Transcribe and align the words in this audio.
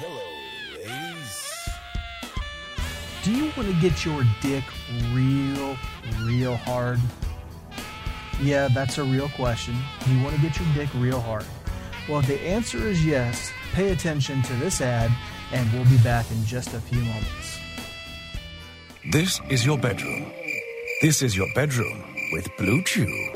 Hello, 0.00 0.22
ladies. 0.76 1.68
Do 3.24 3.32
you 3.32 3.50
want 3.56 3.68
to 3.68 3.74
get 3.80 4.04
your 4.04 4.22
dick 4.40 4.62
real, 5.10 5.76
real 6.22 6.54
hard? 6.54 7.00
Yeah, 8.40 8.68
that's 8.72 8.98
a 8.98 9.02
real 9.02 9.28
question. 9.30 9.74
Do 10.04 10.14
you 10.14 10.22
want 10.22 10.36
to 10.36 10.40
get 10.40 10.56
your 10.56 10.68
dick 10.72 10.88
real 10.94 11.20
hard? 11.20 11.44
Well, 12.08 12.20
if 12.20 12.28
the 12.28 12.40
answer 12.40 12.78
is 12.86 13.04
yes, 13.04 13.50
pay 13.72 13.90
attention 13.90 14.40
to 14.42 14.52
this 14.54 14.80
ad, 14.80 15.10
and 15.50 15.68
we'll 15.72 15.84
be 15.86 15.98
back 15.98 16.30
in 16.30 16.44
just 16.44 16.74
a 16.74 16.80
few 16.80 17.00
moments. 17.00 17.58
This 19.10 19.40
is 19.50 19.66
your 19.66 19.78
bedroom. 19.78 20.32
This 21.02 21.22
is 21.22 21.36
your 21.36 21.48
bedroom 21.56 22.04
with 22.30 22.48
Blue 22.56 22.84
Chew. 22.84 23.32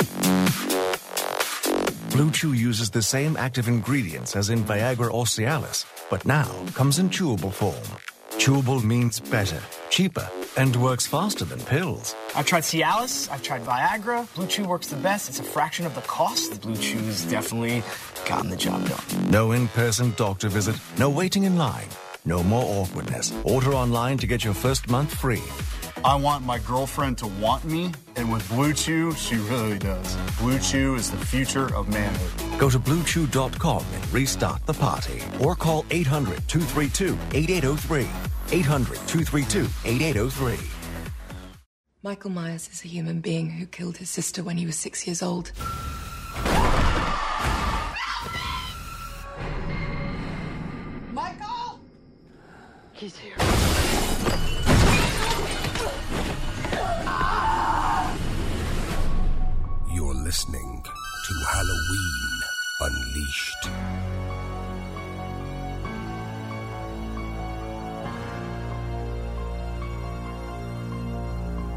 Blue 2.13 2.31
Chew 2.31 2.53
uses 2.53 2.91
the 2.91 3.03
same 3.03 3.37
active 3.37 3.67
ingredients 3.67 4.37
as 4.37 4.49
in 4.49 4.63
Viagra 4.63 5.13
or 5.13 5.25
Cialis, 5.25 5.87
but 6.13 6.27
now 6.27 6.51
comes 6.75 6.99
in 6.99 7.09
chewable 7.09 7.51
form. 7.51 7.89
Chewable 8.33 8.85
means 8.85 9.19
better, 9.19 9.59
cheaper, 9.89 10.29
and 10.59 10.77
works 10.77 11.07
faster 11.07 11.47
than 11.47 11.59
pills. 11.61 12.15
I've 12.37 12.45
tried 12.45 12.65
Cialis, 12.65 13.31
I've 13.31 13.43
tried 13.43 13.63
Viagra. 13.63 14.19
Blue 14.35 14.47
Chew 14.47 14.67
works 14.67 14.89
the 14.89 14.97
best. 14.97 15.31
It's 15.31 15.41
a 15.41 15.43
fraction 15.43 15.87
of 15.87 15.95
the 15.95 16.03
cost. 16.03 16.61
Blue 16.61 16.77
Chew's 16.77 17.25
definitely 17.25 17.83
gotten 18.27 18.51
the 18.51 18.59
job 18.59 18.87
done. 18.87 19.31
No 19.31 19.53
in 19.53 19.69
person 19.69 20.13
doctor 20.19 20.51
visit, 20.51 20.77
no 20.99 21.09
waiting 21.09 21.45
in 21.45 21.57
line, 21.57 21.89
no 22.27 22.43
more 22.43 22.83
awkwardness. 22.83 23.33
Order 23.45 23.73
online 23.73 24.19
to 24.19 24.27
get 24.27 24.45
your 24.45 24.53
first 24.53 24.91
month 24.91 25.15
free. 25.15 25.43
I 26.05 26.17
want 26.17 26.45
my 26.45 26.59
girlfriend 26.59 27.19
to 27.19 27.29
want 27.29 27.65
me, 27.65 27.93
and 28.17 28.33
with 28.33 28.49
Blue 28.49 28.73
Chew, 28.73 29.13
she 29.13 29.37
really 29.37 29.79
does. 29.79 30.17
Blue 30.39 30.59
Chew 30.59 30.97
is 30.97 31.11
the 31.13 31.17
future 31.17 31.73
of 31.77 31.89
manhood. 31.89 32.59
Go 32.59 32.69
to 32.69 32.79
bluechew.com 32.81 33.85
and 33.93 34.13
restart 34.13 34.67
the 34.67 34.73
party. 34.73 35.23
Or 35.41 35.55
call 35.55 35.85
800 35.91 36.49
232 36.49 37.17
8803. 37.33 38.09
800 38.51 38.95
232 39.07 39.69
8803. 39.85 40.59
Michael 42.03 42.31
Myers 42.31 42.69
is 42.73 42.85
a 42.85 42.89
human 42.89 43.21
being 43.21 43.51
who 43.51 43.65
killed 43.65 43.99
his 43.99 44.11
sister 44.11 44.43
when 44.43 44.57
he 44.57 44.67
was 44.67 44.75
six 44.75 45.07
years 45.07 45.23
old. 45.23 45.53
Michael! 51.13 51.79
He's 52.93 53.17
here. 53.17 53.37
Listening 60.33 60.83
to 61.27 61.35
Halloween 61.51 62.41
Unleashed. 62.81 63.67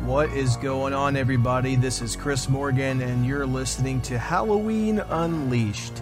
What 0.05 0.29
is 0.29 0.55
going 0.55 0.93
on, 0.93 1.17
everybody? 1.17 1.75
This 1.75 2.01
is 2.01 2.15
Chris 2.15 2.47
Morgan, 2.47 3.01
and 3.01 3.25
you're 3.25 3.45
listening 3.45 3.99
to 4.03 4.17
Halloween 4.17 4.99
Unleashed. 4.99 6.01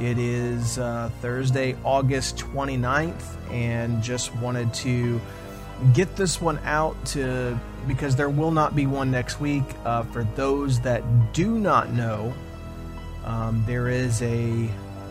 It 0.00 0.18
is 0.18 0.80
uh, 0.80 1.08
Thursday, 1.20 1.76
August 1.84 2.38
29th, 2.38 3.52
and 3.52 4.02
just 4.02 4.34
wanted 4.38 4.74
to 4.74 5.20
get 5.92 6.16
this 6.16 6.40
one 6.40 6.58
out 6.64 6.96
to 7.06 7.58
because 7.86 8.16
there 8.16 8.28
will 8.28 8.50
not 8.50 8.74
be 8.74 8.86
one 8.86 9.10
next 9.10 9.40
week. 9.40 9.64
Uh, 9.84 10.02
for 10.04 10.24
those 10.34 10.80
that 10.80 11.02
do 11.32 11.58
not 11.58 11.92
know, 11.92 12.34
um, 13.24 13.62
there 13.66 13.88
is 13.88 14.22
a 14.22 14.68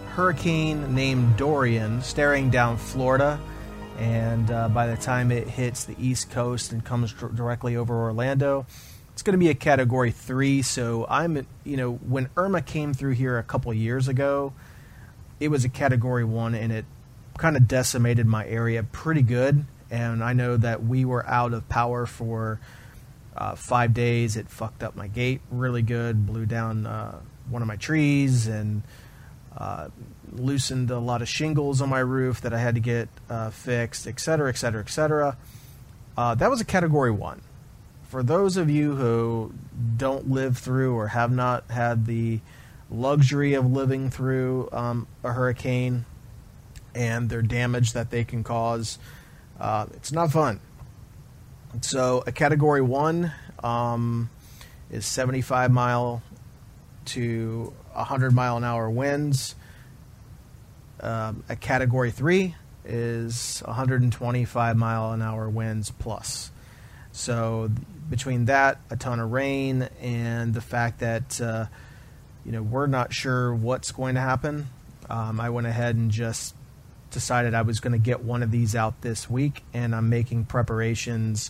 hurricane 0.09 0.93
named 0.93 1.37
Dorian 1.37 2.01
staring 2.01 2.49
down 2.49 2.77
Florida 2.77 3.39
and 3.97 4.51
uh, 4.51 4.67
by 4.69 4.87
the 4.87 4.97
time 4.97 5.31
it 5.31 5.47
hits 5.47 5.85
the 5.85 5.95
East 5.99 6.29
Coast 6.31 6.71
and 6.71 6.83
comes 6.83 7.13
dr- 7.13 7.35
directly 7.35 7.75
over 7.75 7.95
Orlando, 7.95 8.65
it's 9.13 9.21
going 9.21 9.33
to 9.33 9.37
be 9.37 9.49
a 9.49 9.55
Category 9.55 10.11
Three. 10.11 10.61
So 10.61 11.05
I'm, 11.09 11.47
you 11.63 11.77
know, 11.77 11.93
when 11.93 12.29
Irma 12.35 12.61
came 12.61 12.93
through 12.93 13.13
here 13.13 13.37
a 13.37 13.43
couple 13.43 13.73
years 13.73 14.07
ago, 14.07 14.53
it 15.39 15.47
was 15.47 15.63
a 15.63 15.69
Category 15.69 16.25
One, 16.25 16.55
and 16.55 16.71
it 16.71 16.85
kind 17.37 17.55
of 17.55 17.67
decimated 17.67 18.25
my 18.25 18.45
area 18.45 18.83
pretty 18.83 19.21
good. 19.21 19.65
And 19.95 20.21
I 20.21 20.33
know 20.33 20.57
that 20.57 20.83
we 20.83 21.05
were 21.05 21.25
out 21.25 21.53
of 21.53 21.69
power 21.69 22.05
for 22.05 22.59
uh, 23.37 23.55
five 23.55 23.93
days. 23.93 24.35
It 24.35 24.49
fucked 24.49 24.83
up 24.83 24.97
my 24.97 25.07
gate 25.07 25.39
really 25.49 25.83
good, 25.83 26.25
blew 26.25 26.45
down 26.45 26.85
uh, 26.85 27.19
one 27.49 27.61
of 27.61 27.67
my 27.69 27.77
trees, 27.77 28.45
and 28.45 28.83
uh, 29.57 29.87
loosened 30.33 30.91
a 30.91 30.99
lot 30.99 31.21
of 31.21 31.29
shingles 31.29 31.81
on 31.81 31.87
my 31.87 31.99
roof 31.99 32.41
that 32.41 32.53
I 32.53 32.59
had 32.59 32.75
to 32.75 32.81
get 32.81 33.07
uh, 33.29 33.51
fixed, 33.51 34.05
et 34.05 34.19
cetera, 34.19 34.49
et 34.49 34.57
cetera, 34.57 34.81
et 34.81 34.89
cetera. 34.89 35.37
Uh, 36.17 36.35
that 36.35 36.49
was 36.49 36.59
a 36.59 36.65
category 36.65 37.11
one. 37.11 37.41
For 38.09 38.21
those 38.21 38.57
of 38.57 38.69
you 38.69 38.95
who 38.95 39.53
don't 39.95 40.29
live 40.29 40.57
through 40.57 40.93
or 40.93 41.07
have 41.07 41.31
not 41.31 41.71
had 41.71 42.05
the 42.05 42.41
luxury 42.91 43.53
of 43.53 43.71
living 43.71 44.09
through 44.09 44.67
um, 44.73 45.07
a 45.23 45.31
hurricane 45.31 46.03
and 46.93 47.29
their 47.29 47.41
damage 47.41 47.93
that 47.93 48.09
they 48.11 48.25
can 48.25 48.43
cause, 48.43 48.99
uh, 49.59 49.87
it's 49.93 50.11
not 50.11 50.31
fun. 50.31 50.59
So, 51.81 52.23
a 52.25 52.31
category 52.31 52.81
one 52.81 53.33
um, 53.63 54.29
is 54.89 55.05
75 55.05 55.71
mile 55.71 56.21
to 57.05 57.73
100 57.93 58.33
mile 58.33 58.57
an 58.57 58.63
hour 58.63 58.89
winds. 58.89 59.55
Um, 60.99 61.43
a 61.49 61.55
category 61.55 62.11
three 62.11 62.55
is 62.85 63.61
125 63.65 64.77
mile 64.77 65.11
an 65.11 65.21
hour 65.21 65.49
winds 65.49 65.91
plus. 65.91 66.51
So 67.11 67.71
between 68.09 68.45
that, 68.45 68.79
a 68.89 68.97
ton 68.97 69.19
of 69.19 69.31
rain, 69.31 69.87
and 70.01 70.53
the 70.53 70.61
fact 70.61 70.99
that 70.99 71.39
uh, 71.39 71.65
you 72.45 72.51
know 72.51 72.61
we're 72.61 72.87
not 72.87 73.13
sure 73.13 73.53
what's 73.55 73.91
going 73.91 74.15
to 74.15 74.21
happen, 74.21 74.67
um, 75.09 75.39
I 75.39 75.49
went 75.49 75.65
ahead 75.67 75.95
and 75.95 76.11
just 76.11 76.53
decided 77.15 77.53
I 77.53 77.61
was 77.61 77.79
going 77.79 77.93
to 77.93 77.97
get 77.97 78.25
one 78.25 78.43
of 78.43 78.51
these 78.51 78.75
out 78.75 79.01
this 79.01 79.29
week, 79.29 79.63
and 79.73 79.95
I'm 79.95 80.09
making 80.09 80.45
preparations 80.45 81.49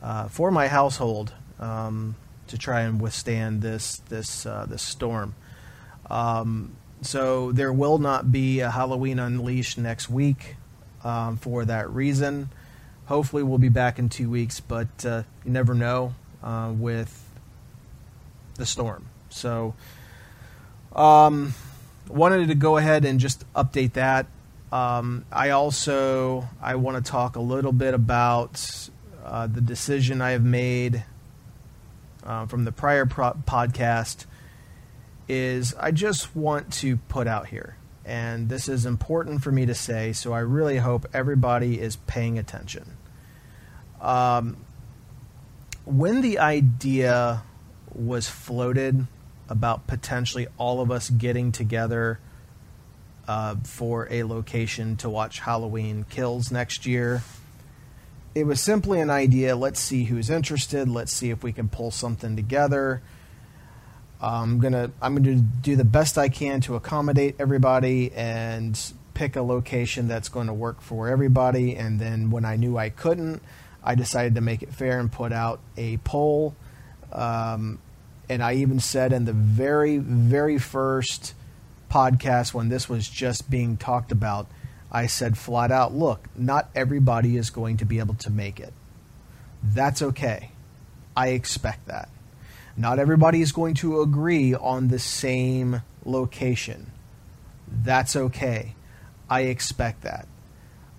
uh, 0.00 0.28
for 0.28 0.52
my 0.52 0.68
household 0.68 1.34
um, 1.58 2.14
to 2.46 2.56
try 2.56 2.82
and 2.82 3.00
withstand 3.00 3.60
this 3.60 3.96
this 4.08 4.46
uh, 4.46 4.66
this 4.68 4.82
storm. 4.82 5.34
Um, 6.08 6.76
so 7.02 7.50
there 7.50 7.72
will 7.72 7.98
not 7.98 8.30
be 8.30 8.60
a 8.60 8.70
Halloween 8.70 9.18
Unleashed 9.18 9.78
next 9.78 10.08
week 10.08 10.54
um, 11.02 11.36
for 11.36 11.64
that 11.64 11.90
reason. 11.90 12.50
Hopefully, 13.06 13.42
we'll 13.42 13.58
be 13.58 13.68
back 13.68 13.98
in 13.98 14.08
two 14.08 14.30
weeks, 14.30 14.60
but 14.60 15.04
uh, 15.04 15.24
you 15.44 15.50
never 15.50 15.74
know 15.74 16.14
uh, 16.40 16.72
with 16.72 17.28
the 18.54 18.64
storm. 18.64 19.06
So, 19.28 19.74
um, 20.94 21.54
wanted 22.08 22.46
to 22.46 22.54
go 22.54 22.76
ahead 22.76 23.04
and 23.04 23.18
just 23.18 23.44
update 23.54 23.94
that. 23.94 24.26
Um, 24.72 25.24
I 25.32 25.50
also 25.50 26.48
I 26.62 26.76
want 26.76 27.04
to 27.04 27.10
talk 27.10 27.36
a 27.36 27.40
little 27.40 27.72
bit 27.72 27.94
about 27.94 28.88
uh, 29.24 29.46
the 29.46 29.60
decision 29.60 30.20
I 30.20 30.30
have 30.30 30.44
made 30.44 31.04
uh, 32.24 32.46
from 32.46 32.64
the 32.64 32.72
prior 32.72 33.06
pro- 33.06 33.32
podcast 33.32 34.26
is 35.28 35.74
I 35.74 35.90
just 35.90 36.34
want 36.36 36.72
to 36.74 36.96
put 36.96 37.26
out 37.26 37.48
here, 37.48 37.76
and 38.04 38.48
this 38.48 38.68
is 38.68 38.86
important 38.86 39.42
for 39.42 39.50
me 39.50 39.66
to 39.66 39.74
say, 39.74 40.12
so 40.12 40.32
I 40.32 40.40
really 40.40 40.78
hope 40.78 41.06
everybody 41.12 41.80
is 41.80 41.96
paying 41.96 42.38
attention. 42.38 42.96
Um, 44.00 44.56
when 45.84 46.20
the 46.20 46.38
idea 46.38 47.42
was 47.92 48.28
floated 48.28 49.06
about 49.48 49.86
potentially 49.88 50.46
all 50.58 50.80
of 50.80 50.90
us 50.90 51.10
getting 51.10 51.50
together 51.50 52.20
uh, 53.30 53.54
for 53.62 54.08
a 54.10 54.24
location 54.24 54.96
to 54.96 55.08
watch 55.08 55.38
Halloween 55.38 56.04
Kills 56.10 56.50
next 56.50 56.84
year, 56.84 57.22
it 58.34 58.42
was 58.42 58.60
simply 58.60 59.00
an 59.00 59.08
idea. 59.08 59.54
Let's 59.54 59.78
see 59.78 60.02
who's 60.02 60.30
interested. 60.30 60.88
Let's 60.88 61.12
see 61.12 61.30
if 61.30 61.44
we 61.44 61.52
can 61.52 61.68
pull 61.68 61.92
something 61.92 62.34
together. 62.34 63.02
I'm 64.20 64.58
gonna 64.58 64.90
I'm 65.00 65.14
gonna 65.14 65.36
do 65.36 65.76
the 65.76 65.84
best 65.84 66.18
I 66.18 66.28
can 66.28 66.60
to 66.62 66.74
accommodate 66.74 67.36
everybody 67.38 68.10
and 68.10 68.76
pick 69.14 69.36
a 69.36 69.42
location 69.42 70.08
that's 70.08 70.28
going 70.28 70.48
to 70.48 70.52
work 70.52 70.80
for 70.80 71.08
everybody. 71.08 71.76
And 71.76 72.00
then 72.00 72.32
when 72.32 72.44
I 72.44 72.56
knew 72.56 72.76
I 72.76 72.88
couldn't, 72.88 73.42
I 73.84 73.94
decided 73.94 74.34
to 74.34 74.40
make 74.40 74.64
it 74.64 74.74
fair 74.74 74.98
and 74.98 75.10
put 75.10 75.32
out 75.32 75.60
a 75.76 75.98
poll. 75.98 76.56
Um, 77.12 77.78
and 78.28 78.42
I 78.42 78.54
even 78.54 78.80
said 78.80 79.12
in 79.12 79.24
the 79.24 79.32
very 79.32 79.98
very 79.98 80.58
first 80.58 81.34
podcast 81.90 82.54
when 82.54 82.68
this 82.68 82.88
was 82.88 83.08
just 83.08 83.50
being 83.50 83.76
talked 83.76 84.12
about, 84.12 84.46
I 84.90 85.06
said 85.06 85.36
flat 85.36 85.70
out, 85.70 85.94
look, 85.94 86.28
not 86.36 86.70
everybody 86.74 87.36
is 87.36 87.50
going 87.50 87.76
to 87.78 87.84
be 87.84 87.98
able 87.98 88.14
to 88.14 88.30
make 88.30 88.58
it. 88.58 88.72
That's 89.62 90.00
okay. 90.00 90.52
I 91.16 91.28
expect 91.28 91.86
that. 91.86 92.08
Not 92.76 92.98
everybody 92.98 93.42
is 93.42 93.52
going 93.52 93.74
to 93.74 94.00
agree 94.00 94.54
on 94.54 94.88
the 94.88 94.98
same 94.98 95.82
location. 96.04 96.92
That's 97.68 98.16
okay. 98.16 98.74
I 99.28 99.42
expect 99.42 100.02
that. 100.02 100.26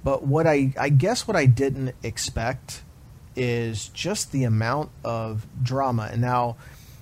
But 0.04 0.24
what 0.24 0.48
I, 0.48 0.74
I 0.80 0.90
guess 0.90 1.28
what 1.28 1.36
I 1.36 1.46
didn't 1.46 1.96
expect 2.04 2.84
is 3.36 3.88
just 3.90 4.32
the 4.32 4.44
amount 4.44 4.92
of 5.04 5.48
drama. 5.62 6.10
And 6.12 6.22
now 6.22 6.58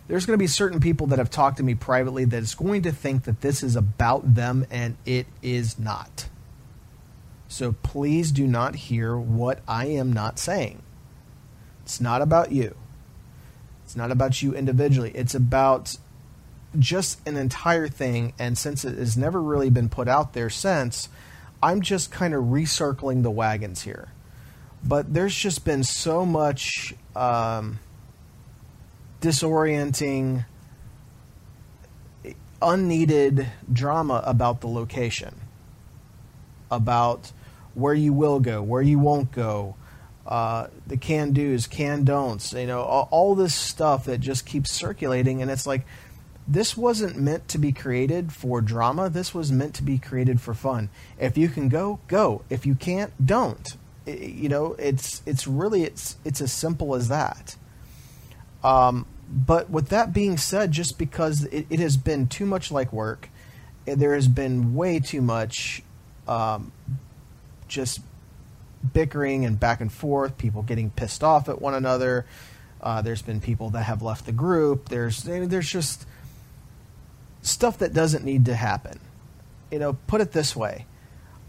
there's 0.10 0.26
going 0.26 0.34
to 0.34 0.42
be 0.42 0.48
certain 0.48 0.80
people 0.80 1.06
that 1.08 1.20
have 1.20 1.30
talked 1.30 1.58
to 1.58 1.64
me 1.64 1.76
privately 1.76 2.26
that 2.26 2.38
is 2.38 2.56
going 2.56 2.82
to 2.82 2.92
think 2.92 3.26
that 3.26 3.42
this 3.42 3.62
is 3.62 3.76
about 3.76 4.34
them, 4.34 4.66
and 4.72 4.98
it 5.06 5.28
is 5.44 5.78
not. 5.78 6.28
So 7.48 7.74
please 7.84 8.32
do 8.32 8.48
not 8.48 8.76
hear 8.76 9.16
what 9.16 9.62
I 9.68 9.86
am 9.86 10.12
not 10.12 10.40
saying. 10.40 10.82
It's 11.84 12.02
not 12.02 12.24
about 12.24 12.52
you. 12.52 12.76
It's 13.86 13.96
not 13.96 14.10
about 14.10 14.42
you 14.42 14.56
individually. 14.56 15.12
It's 15.14 15.36
about 15.36 15.96
just 16.80 17.20
an 17.28 17.38
entire 17.38 17.88
thing. 17.88 18.34
And 18.40 18.58
since 18.58 18.84
it 18.84 18.98
has 18.98 19.16
never 19.16 19.40
really 19.40 19.70
been 19.70 19.90
put 19.90 20.08
out 20.08 20.34
there 20.34 20.50
since, 20.50 21.08
I'm 21.62 21.82
just 21.82 22.12
kind 22.12 22.34
of 22.34 22.46
recircling 22.46 23.22
the 23.22 23.32
wagons 23.32 23.84
here. 23.84 24.10
But 24.84 25.14
there's 25.14 25.36
just 25.36 25.66
been 25.66 25.84
so 25.84 26.26
much 26.26 26.96
um, 27.16 27.78
disorienting, 29.21 30.45
unneeded 32.62 33.48
drama 33.71 34.24
about 34.25 34.62
the 34.62 34.68
location, 34.68 35.36
about 36.69 37.31
where 37.74 37.94
you 37.94 38.13
will 38.13 38.39
go, 38.39 38.62
where 38.62 38.81
you 38.81 39.00
won't 39.00 39.31
go, 39.31 39.75
uh, 40.25 40.68
the 40.86 40.98
can 40.98 41.31
do's, 41.33 41.66
can 41.66 42.04
don'ts, 42.04 42.54
you 42.54 42.68
know, 42.68 42.81
all, 42.81 43.07
all 43.12 43.36
this 43.36 43.56
stuff 43.56 44.06
that 44.06 44.19
just 44.19 44.45
keeps 44.45 44.71
circulating. 44.71 45.42
And 45.42 45.50
it's 45.50 45.66
like, 45.66 45.86
this 46.48 46.75
wasn't 46.75 47.18
meant 47.18 47.48
to 47.50 47.57
be 47.57 47.71
created 47.71 48.31
for 48.31 48.62
drama. 48.62 49.10
This 49.10 49.33
was 49.33 49.51
meant 49.51 49.75
to 49.75 49.83
be 49.83 49.98
created 49.98 50.42
for 50.42 50.54
fun. 50.54 50.89
If 51.19 51.38
you 51.38 51.48
can 51.48 51.69
go, 51.69 52.00
go. 52.07 52.44
If 52.50 52.66
you 52.66 52.75
can't, 52.75 53.13
don't. 53.24 53.77
It, 54.06 54.19
you 54.21 54.50
know, 54.50 54.74
it's 54.74 55.21
it's 55.27 55.45
really 55.45 55.83
it's 55.83 56.18
it's 56.25 56.42
as 56.42 56.51
simple 56.51 56.95
as 56.95 57.07
that. 57.10 57.56
Um, 58.64 59.06
but 59.30 59.70
with 59.70 59.90
that 59.90 60.12
being 60.14 60.38
said, 60.38 60.72
just 60.72 60.98
because 60.98 61.46
it, 61.46 61.68
it, 61.70 61.80
has 61.80 61.98
been 61.98 62.28
too 62.28 62.46
much 62.46 62.72
like 62.72 62.92
work, 62.92 63.30
there 63.86 64.16
has 64.16 64.28
been 64.28 64.76
way 64.76 65.00
too 65.00 65.22
much 65.22 65.84
um, 66.28 66.72
just 67.68 68.02
bickering 68.94 69.46
and 69.46 69.60
back 69.60 69.82
and 69.82 69.92
forth, 69.92 70.38
people 70.38 70.64
getting 70.64 70.90
pissed 70.90 71.24
off 71.24 71.48
at 71.48 71.62
one 71.62 71.74
another. 71.74 72.26
Uh, 72.82 73.02
there's 73.02 73.22
been 73.22 73.40
people 73.40 73.70
that 73.72 73.84
have 73.84 74.02
left 74.02 74.26
the 74.26 74.32
group. 74.32 74.90
There's 74.90 75.24
there's 75.24 75.70
just 75.70 76.06
stuff 77.42 77.78
that 77.80 77.94
doesn't 77.94 78.24
need 78.24 78.46
to 78.46 78.56
happen. 78.56 79.00
You 79.72 79.80
know, 79.80 79.94
put 80.08 80.22
it 80.22 80.32
this 80.32 80.56
way. 80.56 80.86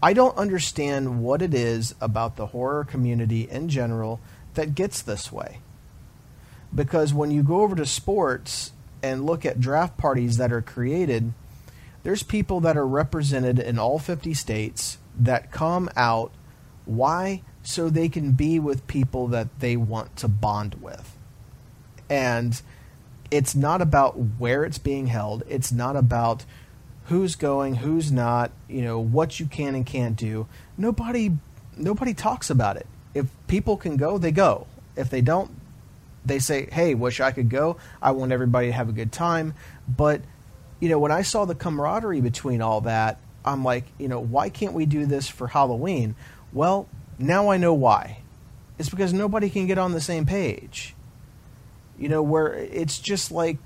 I 0.03 0.13
don't 0.13 0.35
understand 0.37 1.23
what 1.23 1.41
it 1.41 1.53
is 1.53 1.95
about 2.01 2.35
the 2.35 2.47
horror 2.47 2.83
community 2.83 3.47
in 3.49 3.69
general 3.69 4.19
that 4.55 4.75
gets 4.75 5.01
this 5.01 5.31
way. 5.31 5.59
Because 6.73 7.13
when 7.13 7.31
you 7.31 7.43
go 7.43 7.61
over 7.61 7.75
to 7.75 7.85
sports 7.85 8.71
and 9.03 9.25
look 9.25 9.45
at 9.45 9.59
draft 9.59 9.97
parties 9.97 10.37
that 10.37 10.53
are 10.53 10.61
created, 10.61 11.33
there's 12.03 12.23
people 12.23 12.59
that 12.61 12.77
are 12.77 12.87
represented 12.87 13.59
in 13.59 13.77
all 13.77 13.99
50 13.99 14.33
states 14.33 14.97
that 15.19 15.51
come 15.51 15.89
out. 15.95 16.31
Why? 16.85 17.43
So 17.63 17.89
they 17.89 18.09
can 18.09 18.31
be 18.31 18.59
with 18.59 18.87
people 18.87 19.27
that 19.27 19.59
they 19.59 19.75
want 19.75 20.15
to 20.17 20.27
bond 20.27 20.75
with. 20.75 21.17
And 22.09 22.61
it's 23.29 23.55
not 23.55 23.81
about 23.81 24.15
where 24.39 24.63
it's 24.63 24.77
being 24.77 25.07
held. 25.07 25.43
It's 25.47 25.71
not 25.71 25.95
about 25.95 26.45
who's 27.05 27.35
going, 27.35 27.75
who's 27.75 28.11
not, 28.11 28.51
you 28.67 28.81
know, 28.81 28.99
what 28.99 29.39
you 29.39 29.45
can 29.45 29.75
and 29.75 29.85
can't 29.85 30.15
do. 30.15 30.47
Nobody 30.77 31.37
nobody 31.77 32.13
talks 32.13 32.49
about 32.49 32.77
it. 32.77 32.87
If 33.13 33.27
people 33.47 33.77
can 33.77 33.97
go, 33.97 34.17
they 34.17 34.31
go. 34.31 34.67
If 34.95 35.09
they 35.09 35.21
don't, 35.21 35.51
they 36.25 36.39
say, 36.39 36.69
"Hey, 36.71 36.95
wish 36.95 37.19
I 37.19 37.31
could 37.31 37.49
go. 37.49 37.77
I 38.01 38.11
want 38.11 38.31
everybody 38.31 38.67
to 38.67 38.73
have 38.73 38.89
a 38.89 38.93
good 38.93 39.11
time." 39.11 39.53
But 39.87 40.21
you 40.79 40.89
know, 40.89 40.99
when 40.99 41.11
I 41.11 41.21
saw 41.21 41.45
the 41.45 41.55
camaraderie 41.55 42.21
between 42.21 42.61
all 42.61 42.81
that, 42.81 43.19
I'm 43.45 43.63
like, 43.63 43.85
you 43.97 44.07
know, 44.07 44.19
why 44.19 44.49
can't 44.49 44.73
we 44.73 44.85
do 44.85 45.05
this 45.05 45.27
for 45.27 45.47
Halloween? 45.47 46.15
Well, 46.51 46.87
now 47.17 47.49
I 47.49 47.57
know 47.57 47.73
why. 47.73 48.19
It's 48.77 48.89
because 48.89 49.13
nobody 49.13 49.49
can 49.49 49.67
get 49.67 49.77
on 49.77 49.91
the 49.91 50.01
same 50.01 50.25
page. 50.25 50.95
You 51.97 52.09
know, 52.09 52.23
where 52.23 52.53
it's 52.53 52.99
just 52.99 53.31
like, 53.31 53.59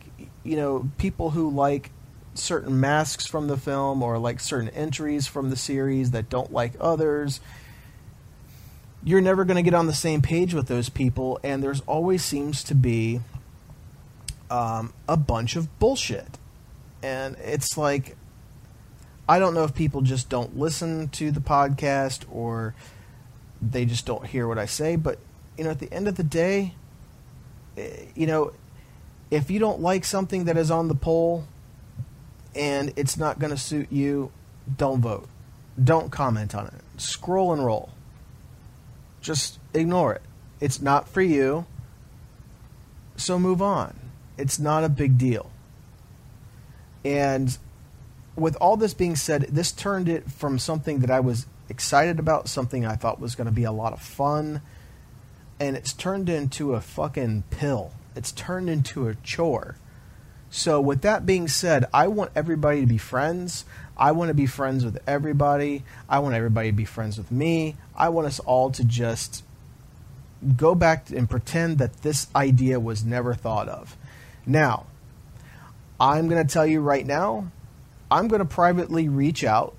you 0.44 0.58
know, 0.58 0.90
people 0.98 1.32
who 1.32 1.50
like 1.50 1.92
certain 2.34 2.82
masks 2.82 3.26
from 3.26 3.48
the 3.48 3.58
film 3.58 4.04
or 4.04 4.18
like 4.18 4.42
certain 4.42 4.70
entries 4.70 5.26
from 5.26 5.50
the 5.50 5.56
series 5.56 6.12
that 6.12 6.30
don't 6.30 6.52
like 6.52 6.74
others. 6.82 7.40
You're 9.06 9.22
never 9.22 9.46
going 9.46 9.56
to 9.56 9.62
get 9.62 9.76
on 9.76 9.86
the 9.86 9.94
same 9.94 10.22
page 10.22 10.54
with 10.54 10.68
those 10.68 10.90
people, 10.90 11.40
and 11.44 11.62
there's 11.62 11.82
always 11.82 12.26
seems 12.26 12.64
to 12.66 12.76
be 12.76 13.22
um, 14.50 14.94
a 15.08 15.16
bunch 15.16 15.56
of 15.56 15.78
bullshit. 15.80 16.40
And 17.04 17.36
it's 17.40 17.78
like, 17.78 18.18
I 19.30 19.38
don't 19.38 19.54
know 19.54 19.64
if 19.64 19.76
people 19.76 20.02
just 20.02 20.28
don't 20.28 20.58
listen 20.58 21.10
to 21.10 21.30
the 21.30 21.40
podcast 21.40 22.26
or 22.32 22.74
they 23.62 23.86
just 23.86 24.08
don't 24.08 24.26
hear 24.26 24.48
what 24.48 24.58
I 24.58 24.66
say, 24.66 24.96
but 24.96 25.20
you 25.58 25.64
know, 25.64 25.70
at 25.70 25.80
the 25.80 25.92
end 25.94 26.08
of 26.08 26.16
the 26.16 26.24
day, 26.24 26.74
eh, 27.78 28.06
you 28.16 28.28
know, 28.28 28.54
if 29.32 29.50
you 29.50 29.60
don't 29.60 29.82
like 29.82 30.04
something 30.04 30.46
that 30.46 30.58
is 30.58 30.70
on 30.70 30.88
the 30.88 30.96
poll 30.96 31.46
and 32.56 32.94
it's 32.96 33.18
not 33.18 33.40
going 33.40 33.52
to 33.52 33.58
suit 33.58 33.92
you, 33.92 34.32
don't 34.78 35.02
vote. 35.02 35.28
Don't 35.82 36.12
comment 36.12 36.56
on 36.56 36.68
it. 36.68 37.02
Scroll 37.02 37.54
and 37.54 37.64
roll. 37.64 37.90
Just 39.26 39.58
ignore 39.74 40.14
it. 40.14 40.22
It's 40.62 40.80
not 40.80 41.10
for 41.10 41.24
you. 41.24 41.66
So 43.16 43.40
move 43.40 43.60
on. 43.60 44.00
It's 44.38 44.60
not 44.60 44.84
a 44.84 44.90
big 44.90 45.18
deal. 45.18 45.50
And 47.04 47.58
with 48.36 48.56
all 48.58 48.78
this 48.78 48.94
being 48.94 49.16
said, 49.16 49.48
this 49.50 49.72
turned 49.72 50.08
it 50.08 50.30
from 50.32 50.60
something 50.60 51.00
that 51.00 51.10
I 51.10 51.22
was 51.22 51.48
excited 51.70 52.20
about, 52.20 52.48
something 52.48 52.86
I 52.86 52.96
thought 52.96 53.20
was 53.20 53.34
going 53.34 53.46
to 53.46 53.52
be 53.52 53.64
a 53.64 53.72
lot 53.72 53.94
of 53.94 54.00
fun, 54.00 54.62
and 55.60 55.76
it's 55.76 55.92
turned 55.92 56.30
into 56.30 56.76
a 56.76 56.82
fucking 56.82 57.46
pill. 57.50 57.94
It's 58.16 58.32
turned 58.32 58.70
into 58.70 59.08
a 59.08 59.16
chore. 59.16 59.76
So, 60.50 60.80
with 60.80 61.02
that 61.02 61.26
being 61.26 61.48
said, 61.48 61.86
I 61.94 62.08
want 62.08 62.32
everybody 62.36 62.82
to 62.82 62.88
be 62.88 62.98
friends. 62.98 63.66
I 63.98 64.12
want 64.12 64.30
to 64.30 64.34
be 64.34 64.46
friends 64.46 64.86
with 64.86 64.98
everybody. 65.08 65.84
I 66.08 66.20
want 66.20 66.36
everybody 66.36 66.70
to 66.70 66.76
be 66.76 66.86
friends 66.86 67.18
with 67.18 67.32
me. 67.32 67.76
I 67.96 68.10
want 68.10 68.28
us 68.28 68.40
all 68.40 68.72
to 68.72 68.84
just 68.84 69.44
go 70.56 70.76
back 70.76 71.10
and 71.10 71.30
pretend 71.30 71.78
that 71.80 72.02
this 72.02 72.28
idea 72.36 72.80
was 72.80 73.04
never 73.04 73.34
thought 73.34 73.68
of. 73.68 73.98
Now, 74.46 74.86
I'm 76.00 76.28
going 76.28 76.46
to 76.46 76.54
tell 76.54 76.66
you 76.66 76.82
right 76.82 77.06
now, 77.06 77.52
I'm 78.12 78.28
going 78.28 78.40
to 78.40 78.46
privately 78.46 79.10
reach 79.10 79.44
out 79.44 79.76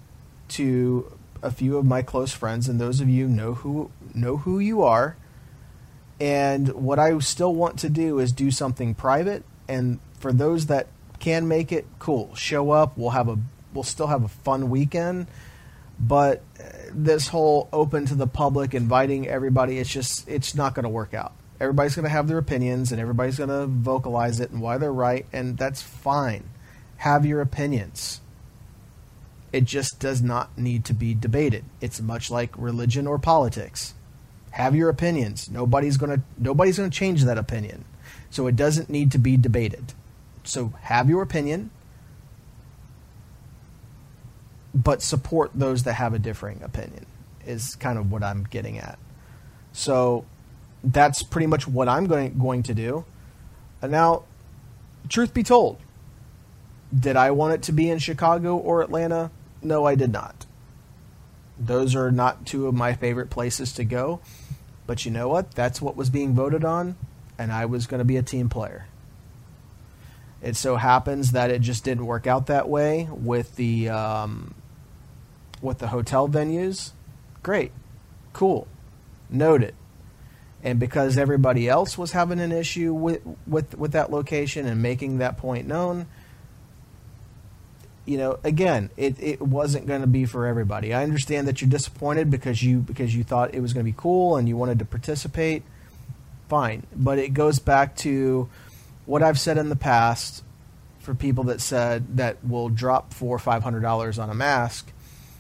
to 0.49 1.13
a 1.43 1.51
few 1.51 1.77
of 1.77 1.85
my 1.85 2.03
close 2.03 2.33
friends, 2.33 2.69
and 2.69 2.81
those 2.81 3.01
of 3.01 3.09
you 3.09 3.29
know 3.29 3.55
who 3.55 3.91
know 4.15 4.39
who 4.39 4.59
you 4.59 4.83
are. 4.83 5.17
And 6.19 6.73
what 6.73 6.99
I 6.99 7.17
still 7.19 7.55
want 7.55 7.79
to 7.81 7.91
do 7.91 8.19
is 8.19 8.33
do 8.33 8.51
something 8.51 8.95
private. 8.95 9.45
And 9.69 10.01
for 10.19 10.33
those 10.33 10.67
that 10.67 10.89
can 11.19 11.49
make 11.49 11.73
it, 11.73 11.87
cool. 11.99 12.35
Show 12.35 12.71
up. 12.71 12.97
We'll 12.97 13.11
have 13.11 13.29
a 13.29 13.39
we'll 13.73 13.85
still 13.85 14.07
have 14.07 14.25
a 14.25 14.29
fun 14.29 14.71
weekend. 14.71 15.27
But 15.99 16.43
uh, 16.61 16.65
this 16.93 17.29
whole 17.29 17.69
open 17.73 18.07
to 18.07 18.15
the 18.15 18.27
public, 18.27 18.75
inviting 18.75 19.29
everybody, 19.29 19.79
it's 19.79 19.91
just 19.91 20.29
it's 20.29 20.55
not 20.55 20.75
going 20.75 20.85
to 20.85 20.91
work 20.91 21.15
out. 21.15 21.33
Everybody's 21.59 21.95
going 21.95 22.05
to 22.05 22.11
have 22.11 22.29
their 22.29 22.39
opinions, 22.39 22.93
and 22.93 23.01
everybody's 23.01 23.39
going 23.39 23.49
to 23.49 23.67
vocalize 23.67 24.41
it 24.41 24.51
and 24.51 24.61
why 24.61 24.77
they're 24.77 24.93
right, 24.93 25.25
and 25.33 25.57
that's 25.57 25.81
fine. 25.81 26.51
Have 26.99 27.25
your 27.25 27.41
opinions. 27.41 28.21
It 29.53 29.65
just 29.65 29.99
does 29.99 30.21
not 30.21 30.59
need 30.59 30.85
to 30.87 30.93
be 30.93 31.15
debated. 31.15 31.65
It's 31.81 32.01
much 32.01 32.31
like 32.31 32.53
religion 32.59 33.07
or 33.07 33.19
politics. 33.19 33.95
Have 34.51 34.75
your 34.75 34.91
opinions. 34.91 35.51
Nobody's 35.51 35.97
going 35.97 36.19
to 36.19 36.23
nobody's 36.37 36.77
going 36.77 36.91
to 36.91 36.97
change 36.97 37.25
that 37.25 37.39
opinion. 37.39 37.87
So 38.29 38.47
it 38.47 38.57
doesn't 38.57 38.91
need 38.91 39.13
to 39.13 39.19
be 39.19 39.37
debated. 39.39 39.95
So 40.47 40.73
have 40.83 41.09
your 41.09 41.23
opinion, 41.23 41.71
but 44.75 45.03
support 45.03 45.51
those 45.55 45.83
that 45.85 45.95
have 45.95 46.15
a 46.15 46.19
differing 46.19 46.63
opinion 46.63 47.07
is 47.47 47.77
kind 47.77 47.99
of 47.99 48.11
what 48.11 48.23
I'm 48.23 48.45
getting 48.45 48.79
at. 48.79 48.99
So 49.73 50.25
that's 50.83 51.23
pretty 51.23 51.47
much 51.47 51.67
what 51.67 51.89
I'm 51.89 52.07
going 52.07 52.39
going 52.39 52.63
to 52.65 52.75
do. 52.75 53.05
And 53.83 53.93
now, 53.93 54.25
truth 55.09 55.35
be 55.35 55.43
told, 55.43 55.79
did 56.99 57.17
I 57.17 57.31
want 57.31 57.55
it 57.55 57.63
to 57.65 57.73
be 57.73 57.91
in 57.91 57.99
Chicago 57.99 58.57
or 58.57 58.83
Atlanta? 58.83 59.31
No, 59.63 59.85
I 59.85 59.95
did 59.95 60.13
not. 60.13 60.47
Those 61.59 61.95
are 61.95 62.11
not 62.11 62.47
two 62.47 62.67
of 62.67 62.75
my 62.75 62.95
favorite 62.95 63.31
places 63.31 63.73
to 63.75 63.85
go. 63.85 64.21
But 64.87 65.05
you 65.05 65.11
know 65.11 65.29
what? 65.29 65.53
That's 65.53 65.83
what 65.83 65.97
was 65.97 66.11
being 66.11 66.35
voted 66.35 66.65
on, 66.65 66.97
and 67.39 67.53
I 67.53 67.67
was 67.67 67.87
going 67.87 67.99
to 67.99 68.05
be 68.05 68.17
a 68.17 68.23
team 68.23 68.49
player. 68.49 68.87
It 70.43 70.57
so 70.57 70.77
happens 70.77 71.33
that 71.33 71.51
it 71.51 71.61
just 71.61 71.85
didn't 71.85 72.07
work 72.07 72.27
out 72.27 72.47
that 72.47 72.69
way 72.69 73.09
with 73.11 73.57
the 73.57 73.89
um, 73.89 74.55
with 75.63 75.79
the 75.79 75.89
hotel 75.89 76.29
venues. 76.29 76.93
Great, 77.43 77.73
Cool. 78.37 78.69
Noted. 79.31 79.75
And 80.63 80.79
because 80.79 81.17
everybody 81.17 81.71
else 81.71 81.97
was 81.97 82.13
having 82.13 82.39
an 82.39 82.53
issue 82.53 82.93
with, 82.93 83.23
with, 83.47 83.79
with 83.79 83.93
that 83.93 84.13
location 84.13 84.67
and 84.67 84.83
making 84.83 85.19
that 85.19 85.39
point 85.39 85.67
known, 85.67 86.05
you 88.05 88.19
know, 88.19 88.39
again, 88.45 88.91
it, 88.99 89.17
it 89.19 89.41
wasn't 89.41 89.87
going 89.87 90.03
to 90.03 90.07
be 90.07 90.27
for 90.27 90.47
everybody. 90.47 90.93
I 90.93 91.03
understand 91.03 91.49
that 91.49 91.63
you're 91.63 91.71
disappointed 91.71 92.31
because 92.31 92.63
you 92.63 92.81
because 92.81 93.17
you 93.17 93.25
thought 93.25 93.55
it 93.55 93.61
was 93.61 93.73
going 93.73 93.87
to 93.87 93.91
be 93.91 93.97
cool 93.97 94.37
and 94.37 94.47
you 94.47 94.57
wanted 94.59 94.81
to 94.81 94.85
participate. 94.85 95.63
Fine, 96.51 96.83
but 96.95 97.19
it 97.19 97.33
goes 97.33 97.59
back 97.59 97.97
to 97.97 98.51
what 99.07 99.23
I've 99.23 99.41
said 99.41 99.57
in 99.57 99.69
the 99.69 99.77
past 99.77 100.45
for 100.99 101.15
people 101.15 101.45
that 101.45 101.61
said 101.61 102.17
that 102.17 102.45
will 102.45 102.69
drop 102.69 103.15
four 103.15 103.35
or 103.35 103.39
five 103.39 103.63
hundred 103.63 103.81
dollars 103.81 104.19
on 104.19 104.29
a 104.29 104.35
mask 104.35 104.93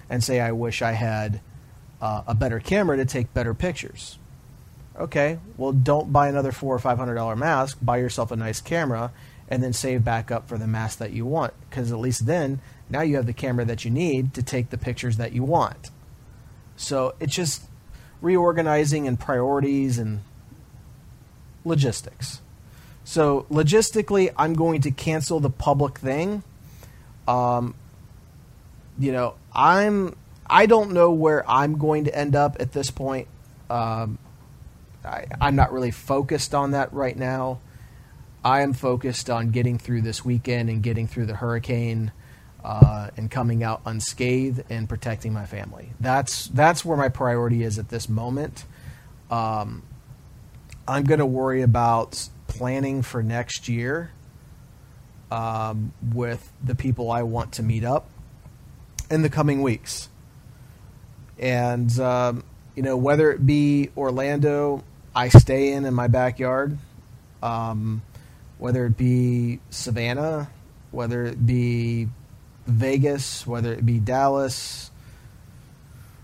and 0.09 0.23
say, 0.23 0.41
"I 0.41 0.53
wish 0.53 0.81
I 0.81 0.93
had 0.93 1.41
uh, 2.01 2.23
a 2.27 2.35
better 2.35 2.61
camera 2.61 2.97
to 2.97 3.05
take 3.05 3.35
better 3.35 3.53
pictures." 3.53 4.19
Okay, 4.99 5.39
well, 5.59 5.73
don't 5.73 6.13
buy 6.13 6.29
another 6.29 6.53
four 6.53 6.75
or 6.75 6.79
five 6.79 6.99
hundred 6.99 7.17
dollar 7.17 7.37
mask. 7.37 7.79
Buy 7.83 7.99
yourself 7.99 8.31
a 8.31 8.37
nice 8.37 8.61
camera 8.61 9.13
and 9.49 9.63
then 9.63 9.73
save 9.73 10.05
back 10.05 10.31
up 10.31 10.49
for 10.49 10.59
the 10.59 10.67
mask 10.67 10.99
that 10.99 11.13
you 11.13 11.27
want. 11.27 11.53
Because 11.69 11.93
at 11.93 11.99
least 11.99 12.27
then, 12.27 12.61
now 12.89 13.03
you 13.03 13.17
have 13.17 13.27
the 13.27 13.33
camera 13.33 13.65
that 13.65 13.85
you 13.85 13.91
need 13.91 14.35
to 14.35 14.43
take 14.43 14.71
the 14.71 14.79
pictures 14.79 15.19
that 15.19 15.33
you 15.33 15.45
want. 15.45 15.91
So 16.77 17.15
it's 17.21 17.35
just 17.35 17.65
reorganizing 18.21 19.07
and 19.07 19.19
priorities 19.19 19.99
and 19.99 20.21
logistics. 21.65 22.41
So 23.07 23.47
logistically, 23.53 24.35
I'm 24.37 24.55
going 24.55 24.81
to 24.81 24.91
cancel 24.91 25.39
the 25.39 25.49
public 25.49 25.97
thing. 25.97 26.43
Um, 27.29 27.77
you 28.99 29.13
know, 29.13 29.37
I'm 29.55 30.17
I 30.45 30.67
don't 30.67 30.91
know 30.91 31.13
where 31.13 31.49
I'm 31.49 31.79
going 31.79 32.05
to 32.05 32.15
end 32.15 32.35
up 32.35 32.57
at 32.59 32.73
this 32.73 32.91
point. 32.91 33.29
Um, 33.71 34.19
I, 35.05 35.27
I'm 35.41 35.55
not 35.55 35.73
really 35.73 35.93
focused 35.93 36.53
on 36.53 36.73
that 36.73 36.93
right 36.93 37.17
now. 37.17 37.61
I 38.45 38.63
am 38.63 38.73
focused 38.73 39.31
on 39.31 39.53
getting 39.53 39.79
through 39.79 40.03
this 40.03 40.25
weekend 40.25 40.69
and 40.69 40.83
getting 40.83 41.07
through 41.07 41.27
the 41.27 41.37
hurricane 41.37 42.11
uh, 42.65 43.11
and 43.17 43.31
coming 43.31 43.63
out 43.63 43.83
unscathed 43.87 44.65
and 44.69 44.89
protecting 44.89 45.33
my 45.33 45.47
family. 45.47 45.93
That's 46.01 46.49
that's 46.49 46.85
where 46.85 46.97
my 46.97 47.09
priority 47.09 47.63
is 47.63 47.79
at 47.79 47.89
this 47.89 48.09
moment. 48.09 48.65
Um, 49.31 49.85
I'm 50.89 51.05
going 51.05 51.21
to 51.21 51.27
worry 51.27 51.63
about 51.63 52.29
planning 52.57 53.03
for 53.03 53.23
next 53.23 53.69
year 53.69 54.11
um, 55.31 55.93
with 56.13 56.53
the 56.63 56.75
people 56.75 57.11
I 57.11 57.23
want 57.23 57.53
to 57.53 57.63
meet 57.63 57.85
up 57.85 58.09
in 59.11 59.23
the 59.23 59.31
coming 59.31 59.63
weeks. 59.63 60.09
And, 61.39 61.99
um, 62.01 62.45
you 62.75 62.83
know, 62.83 62.97
whether 62.97 63.31
it 63.31 63.45
be 63.45 63.91
Orlando, 63.97 64.83
I 65.15 65.29
stay 65.29 65.73
in 65.73 65.85
in 65.85 65.95
my 65.95 66.09
backyard. 66.09 66.79
Um, 67.43 68.03
whether 68.59 68.87
it 68.87 68.97
be 68.97 69.61
Savannah, 69.71 70.51
whether 70.91 71.25
it 71.25 71.45
be 71.45 72.09
Vegas, 72.67 73.47
whether 73.47 73.73
it 73.73 73.85
be 73.85 73.99
Dallas, 73.99 74.91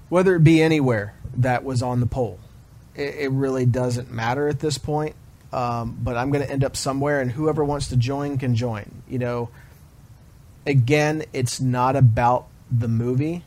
whether 0.08 0.34
it 0.34 0.44
be 0.44 0.62
anywhere 0.62 1.14
that 1.36 1.64
was 1.64 1.82
on 1.82 2.00
the 2.00 2.06
poll. 2.06 2.38
It, 2.94 3.14
it 3.16 3.30
really 3.30 3.66
doesn't 3.66 4.10
matter 4.10 4.48
at 4.48 4.60
this 4.60 4.78
point. 4.78 5.14
Um, 5.52 5.98
but 6.00 6.16
I'm 6.16 6.30
going 6.30 6.44
to 6.44 6.50
end 6.50 6.64
up 6.64 6.76
somewhere, 6.76 7.20
and 7.20 7.30
whoever 7.30 7.64
wants 7.64 7.88
to 7.88 7.96
join 7.96 8.38
can 8.38 8.54
join. 8.54 9.02
You 9.08 9.18
know, 9.18 9.50
again, 10.66 11.24
it's 11.32 11.60
not 11.60 11.96
about 11.96 12.46
the 12.70 12.88
movie. 12.88 13.44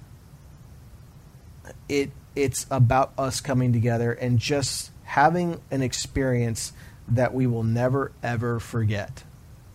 It 1.90 2.12
it's 2.36 2.68
about 2.70 3.14
us 3.18 3.40
coming 3.42 3.72
together 3.74 4.12
and 4.12 4.38
just 4.40 4.92
having 5.06 5.62
an 5.72 5.82
experience 5.82 6.74
that 7.08 7.34
we 7.34 7.48
will 7.48 7.64
never 7.64 8.12
ever 8.22 8.60
forget. 8.60 9.24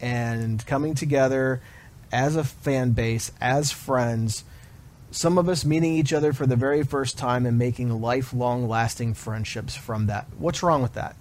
And 0.00 0.64
coming 0.66 0.94
together 0.94 1.60
as 2.12 2.37
a 2.37 2.44
fan 2.44 2.90
base, 2.92 3.32
as 3.40 3.70
friends, 3.70 4.44
some 5.10 5.38
of 5.38 5.49
us 5.49 5.64
meeting 5.64 5.94
each 5.94 6.12
other 6.12 6.32
for 6.32 6.46
the 6.46 6.56
very 6.56 6.84
first 6.84 7.18
time 7.18 7.46
and 7.46 7.58
making 7.58 8.00
lifelong 8.00 8.68
lasting 8.68 9.14
friendships 9.14 9.75
from 9.75 10.06
that. 10.06 10.26
What's 10.38 10.62
wrong 10.62 10.82
with 10.82 10.94
that? 10.94 11.16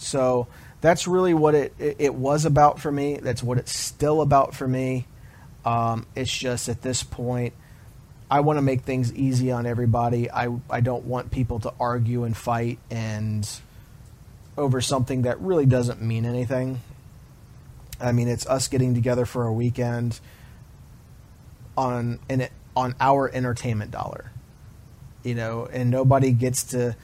So 0.00 0.48
that's 0.80 1.06
really 1.06 1.34
what 1.34 1.54
it, 1.54 1.74
it 1.78 2.14
was 2.14 2.44
about 2.44 2.80
for 2.80 2.90
me. 2.90 3.16
That's 3.16 3.42
what 3.42 3.58
it's 3.58 3.76
still 3.76 4.22
about 4.22 4.54
for 4.54 4.66
me. 4.66 5.06
Um, 5.64 6.06
it's 6.16 6.34
just 6.34 6.68
at 6.68 6.82
this 6.82 7.02
point, 7.02 7.52
I 8.30 8.40
want 8.40 8.56
to 8.58 8.62
make 8.62 8.82
things 8.82 9.12
easy 9.12 9.50
on 9.50 9.66
everybody. 9.66 10.30
I, 10.30 10.48
I 10.70 10.80
don't 10.80 11.04
want 11.04 11.30
people 11.30 11.60
to 11.60 11.74
argue 11.78 12.24
and 12.24 12.36
fight 12.36 12.78
and 12.90 13.48
over 14.56 14.80
something 14.80 15.22
that 15.22 15.40
really 15.40 15.66
doesn't 15.66 16.00
mean 16.00 16.24
anything. 16.24 16.80
I 18.00 18.12
mean, 18.12 18.28
it's 18.28 18.46
us 18.46 18.68
getting 18.68 18.94
together 18.94 19.26
for 19.26 19.46
a 19.46 19.52
weekend 19.52 20.20
on 21.76 22.20
it, 22.28 22.52
on 22.74 22.94
our 23.00 23.30
entertainment 23.30 23.90
dollar, 23.90 24.32
you 25.22 25.34
know, 25.34 25.68
and 25.70 25.90
nobody 25.90 26.32
gets 26.32 26.64
to 26.64 26.96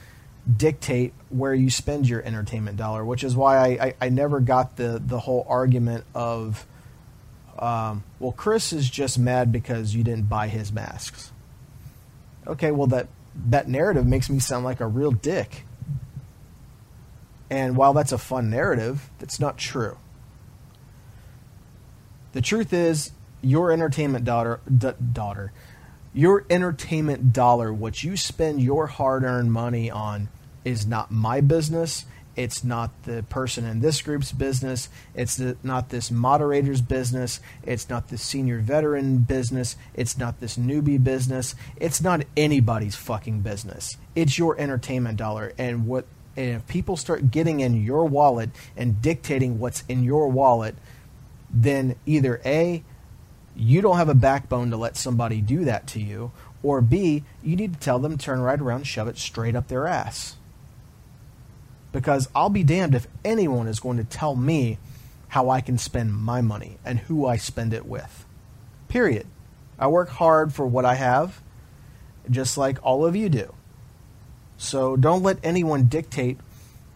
dictate 0.55 1.13
where 1.29 1.53
you 1.53 1.69
spend 1.69 2.07
your 2.07 2.21
entertainment 2.23 2.77
dollar, 2.77 3.03
which 3.03 3.23
is 3.23 3.35
why 3.35 3.57
I, 3.57 3.67
I, 3.67 3.93
I 4.01 4.09
never 4.09 4.39
got 4.39 4.77
the 4.77 5.01
the 5.05 5.19
whole 5.19 5.45
argument 5.49 6.05
of, 6.15 6.65
um, 7.59 8.03
well, 8.19 8.31
Chris 8.31 8.71
is 8.71 8.89
just 8.89 9.19
mad 9.19 9.51
because 9.51 9.93
you 9.93 10.03
didn't 10.03 10.29
buy 10.29 10.47
his 10.47 10.71
masks. 10.71 11.31
Okay, 12.45 12.71
well 12.71 12.87
that 12.87 13.07
that 13.49 13.67
narrative 13.67 14.07
makes 14.07 14.29
me 14.29 14.39
sound 14.39 14.63
like 14.63 14.79
a 14.79 14.87
real 14.87 15.11
dick. 15.11 15.63
And 17.49 17.77
while 17.77 17.93
that's 17.93 18.11
a 18.11 18.17
fun 18.17 18.49
narrative, 18.49 19.09
that's 19.19 19.39
not 19.39 19.57
true. 19.57 19.97
The 22.33 22.41
truth 22.41 22.73
is, 22.73 23.11
your 23.41 23.71
entertainment 23.71 24.25
daughter, 24.25 24.59
d- 24.65 24.91
daughter, 25.13 25.51
your 26.13 26.45
entertainment 26.49 27.31
dollar, 27.31 27.73
what 27.73 28.03
you 28.03 28.17
spend 28.17 28.61
your 28.61 28.87
hard-earned 28.87 29.51
money 29.51 29.89
on, 29.89 30.27
is 30.67 30.85
not 30.85 31.11
my 31.11 31.39
business. 31.39 32.05
It's 32.35 32.63
not 32.63 32.91
the 33.03 33.23
person 33.23 33.65
in 33.65 33.79
this 33.79 34.01
group's 34.01 34.31
business. 34.31 34.89
It's 35.15 35.37
the, 35.37 35.57
not 35.63 35.89
this 35.89 36.11
moderator's 36.11 36.81
business. 36.81 37.39
It's 37.63 37.89
not 37.89 38.09
the 38.09 38.17
senior 38.17 38.59
veteran 38.59 39.19
business. 39.19 39.77
It's 39.95 40.17
not 40.17 40.39
this 40.39 40.57
newbie 40.57 41.03
business. 41.03 41.55
It's 41.77 42.01
not 42.01 42.25
anybody's 42.35 42.95
fucking 42.95 43.39
business. 43.39 43.97
It's 44.13 44.37
your 44.37 44.59
entertainment 44.59 45.17
dollar. 45.17 45.53
And 45.57 45.87
what 45.87 46.05
and 46.35 46.57
if 46.57 46.67
people 46.67 46.97
start 46.97 47.31
getting 47.31 47.61
in 47.61 47.83
your 47.83 48.05
wallet 48.05 48.51
and 48.75 49.01
dictating 49.01 49.57
what's 49.57 49.83
in 49.89 50.03
your 50.03 50.27
wallet, 50.27 50.75
then 51.49 51.95
either 52.05 52.39
A, 52.45 52.83
you 53.55 53.81
don't 53.81 53.97
have 53.97 54.09
a 54.09 54.13
backbone 54.13 54.69
to 54.69 54.77
let 54.77 54.97
somebody 54.97 55.41
do 55.41 55.65
that 55.65 55.87
to 55.87 55.99
you, 55.99 56.31
or 56.61 56.81
B, 56.81 57.23
you 57.41 57.55
need 57.55 57.73
to 57.73 57.79
tell 57.79 57.97
them 57.97 58.19
turn 58.19 58.39
right 58.39 58.59
around 58.59 58.81
and 58.81 58.87
shove 58.87 59.07
it 59.07 59.17
straight 59.17 59.55
up 59.55 59.67
their 59.67 59.87
ass. 59.87 60.35
Because 61.97 62.29
I'll 62.35 62.49
be 62.49 62.61
damned 62.61 62.93
if 62.93 63.07
anyone 63.25 63.67
is 63.67 63.79
going 63.79 63.97
to 63.97 64.03
tell 64.03 64.35
me 64.35 64.77
how 65.29 65.49
I 65.49 65.61
can 65.61 65.79
spend 65.79 66.13
my 66.13 66.41
money 66.41 66.77
and 66.85 66.99
who 66.99 67.25
I 67.25 67.37
spend 67.37 67.73
it 67.73 67.87
with. 67.87 68.23
Period. 68.87 69.25
I 69.79 69.87
work 69.87 70.09
hard 70.09 70.53
for 70.53 70.67
what 70.67 70.85
I 70.85 70.93
have, 70.93 71.41
just 72.29 72.55
like 72.55 72.77
all 72.83 73.03
of 73.03 73.15
you 73.15 73.29
do. 73.29 73.51
So 74.57 74.95
don't 74.95 75.23
let 75.23 75.39
anyone 75.41 75.85
dictate 75.85 76.37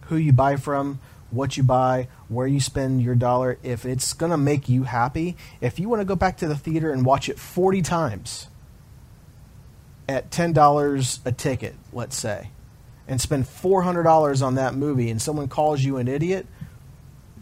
who 0.02 0.14
you 0.14 0.32
buy 0.32 0.54
from, 0.54 1.00
what 1.32 1.56
you 1.56 1.64
buy, 1.64 2.06
where 2.28 2.46
you 2.46 2.60
spend 2.60 3.02
your 3.02 3.16
dollar. 3.16 3.58
If 3.64 3.84
it's 3.84 4.12
going 4.12 4.30
to 4.30 4.38
make 4.38 4.68
you 4.68 4.84
happy, 4.84 5.36
if 5.60 5.80
you 5.80 5.88
want 5.88 6.00
to 6.00 6.06
go 6.06 6.14
back 6.14 6.36
to 6.36 6.46
the 6.46 6.56
theater 6.56 6.92
and 6.92 7.04
watch 7.04 7.28
it 7.28 7.40
40 7.40 7.82
times 7.82 8.46
at 10.08 10.30
$10 10.30 11.18
a 11.24 11.32
ticket, 11.32 11.74
let's 11.92 12.16
say, 12.16 12.50
and 13.12 13.20
spend 13.20 13.44
$400 13.44 14.42
on 14.42 14.54
that 14.54 14.74
movie 14.74 15.10
and 15.10 15.20
someone 15.20 15.46
calls 15.46 15.82
you 15.82 15.98
an 15.98 16.08
idiot, 16.08 16.46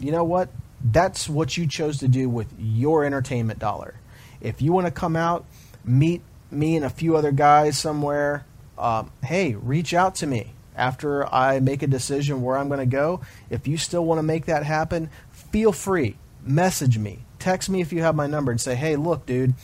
you 0.01 0.11
know 0.11 0.25
what? 0.25 0.49
That's 0.83 1.29
what 1.29 1.57
you 1.57 1.69
chose 1.69 1.99
to 1.99 2.09
do 2.09 2.29
with 2.29 2.53
your 2.59 3.05
entertainment 3.05 3.61
dollar. 3.61 3.95
If 4.41 4.61
you 4.61 4.73
want 4.73 4.89
to 4.89 4.91
come 4.91 5.15
out, 5.15 5.45
meet 5.85 6.23
me 6.51 6.75
and 6.75 6.85
a 6.85 6.91
few 6.91 7.17
other 7.17 7.31
guys 7.31 7.79
somewhere, 7.79 8.45
um, 8.79 9.13
hey, 9.23 9.55
reach 9.55 9.95
out 9.95 10.17
to 10.17 10.27
me 10.27 10.55
after 10.75 11.33
I 11.33 11.61
make 11.61 11.85
a 11.85 11.87
decision 11.87 12.43
where 12.43 12.59
I'm 12.59 12.67
going 12.67 12.81
to 12.81 12.87
go. 12.87 13.21
If 13.49 13.69
you 13.69 13.77
still 13.77 14.05
want 14.05 14.19
to 14.19 14.25
make 14.25 14.47
that 14.47 14.65
happen, 14.65 15.09
feel 15.31 15.71
free. 15.71 16.17
Message 16.43 16.99
me. 16.99 17.21
Text 17.39 17.71
me 17.71 17.81
if 17.81 17.93
you 17.93 18.03
have 18.03 18.17
my 18.17 18.27
number 18.27 18.51
and 18.51 18.61
say, 18.61 18.75
hey, 18.75 18.97
look, 18.97 19.25
dude, 19.25 19.55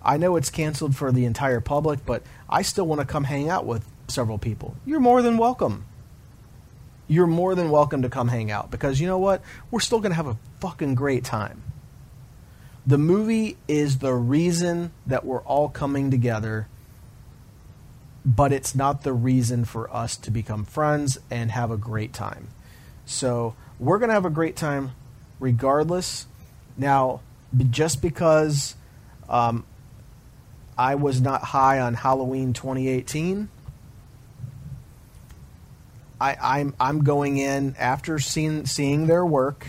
I 0.00 0.16
know 0.16 0.36
it's 0.36 0.50
canceled 0.50 0.94
for 0.94 1.10
the 1.10 1.24
entire 1.24 1.60
public, 1.60 2.06
but 2.06 2.22
I 2.48 2.62
still 2.62 2.86
want 2.86 3.00
to 3.00 3.06
come 3.06 3.24
hang 3.24 3.48
out 3.48 3.66
with 3.66 3.84
several 4.08 4.38
people. 4.38 4.76
You're 4.84 5.00
more 5.00 5.22
than 5.22 5.38
welcome. 5.38 5.84
You're 7.08 7.26
more 7.26 7.54
than 7.54 7.70
welcome 7.70 8.02
to 8.02 8.08
come 8.08 8.28
hang 8.28 8.50
out 8.50 8.70
because 8.70 9.00
you 9.00 9.06
know 9.06 9.18
what? 9.18 9.42
We're 9.70 9.80
still 9.80 10.00
going 10.00 10.10
to 10.10 10.16
have 10.16 10.26
a 10.26 10.36
fucking 10.60 10.94
great 10.96 11.24
time. 11.24 11.62
The 12.86 12.98
movie 12.98 13.56
is 13.68 13.98
the 13.98 14.14
reason 14.14 14.92
that 15.06 15.24
we're 15.24 15.42
all 15.42 15.68
coming 15.68 16.10
together 16.10 16.68
but 18.26 18.52
it's 18.52 18.74
not 18.74 19.04
the 19.04 19.12
reason 19.12 19.64
for 19.64 19.88
us 19.94 20.16
to 20.16 20.32
become 20.32 20.64
friends 20.64 21.16
and 21.30 21.52
have 21.52 21.70
a 21.70 21.76
great 21.76 22.12
time. 22.12 22.48
So 23.04 23.54
we're 23.78 24.00
going 24.00 24.08
to 24.08 24.14
have 24.14 24.24
a 24.24 24.30
great 24.30 24.56
time 24.56 24.90
regardless. 25.38 26.26
Now, 26.76 27.20
just 27.70 28.02
because 28.02 28.74
um, 29.28 29.64
I 30.76 30.96
was 30.96 31.20
not 31.20 31.44
high 31.44 31.78
on 31.78 31.94
Halloween 31.94 32.52
2018, 32.52 33.48
I, 36.20 36.36
I'm 36.40 36.74
I'm 36.80 37.04
going 37.04 37.36
in 37.36 37.74
after 37.78 38.18
seeing 38.18 38.66
seeing 38.66 39.06
their 39.06 39.24
work 39.24 39.66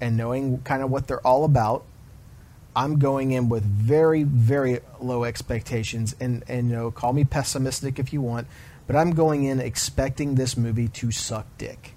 and 0.00 0.16
knowing 0.16 0.58
kind 0.62 0.82
of 0.82 0.90
what 0.90 1.08
they're 1.08 1.26
all 1.26 1.44
about. 1.44 1.84
I'm 2.74 2.98
going 2.98 3.32
in 3.32 3.48
with 3.48 3.64
very 3.64 4.22
very 4.22 4.80
low 5.00 5.24
expectations 5.24 6.14
and 6.20 6.44
and 6.46 6.68
you 6.68 6.76
know 6.76 6.90
call 6.90 7.12
me 7.12 7.24
pessimistic 7.24 7.98
if 7.98 8.12
you 8.12 8.20
want, 8.20 8.46
but 8.86 8.94
I'm 8.94 9.12
going 9.12 9.44
in 9.44 9.60
expecting 9.60 10.34
this 10.34 10.56
movie 10.56 10.88
to 10.88 11.10
suck 11.10 11.46
dick. 11.58 11.94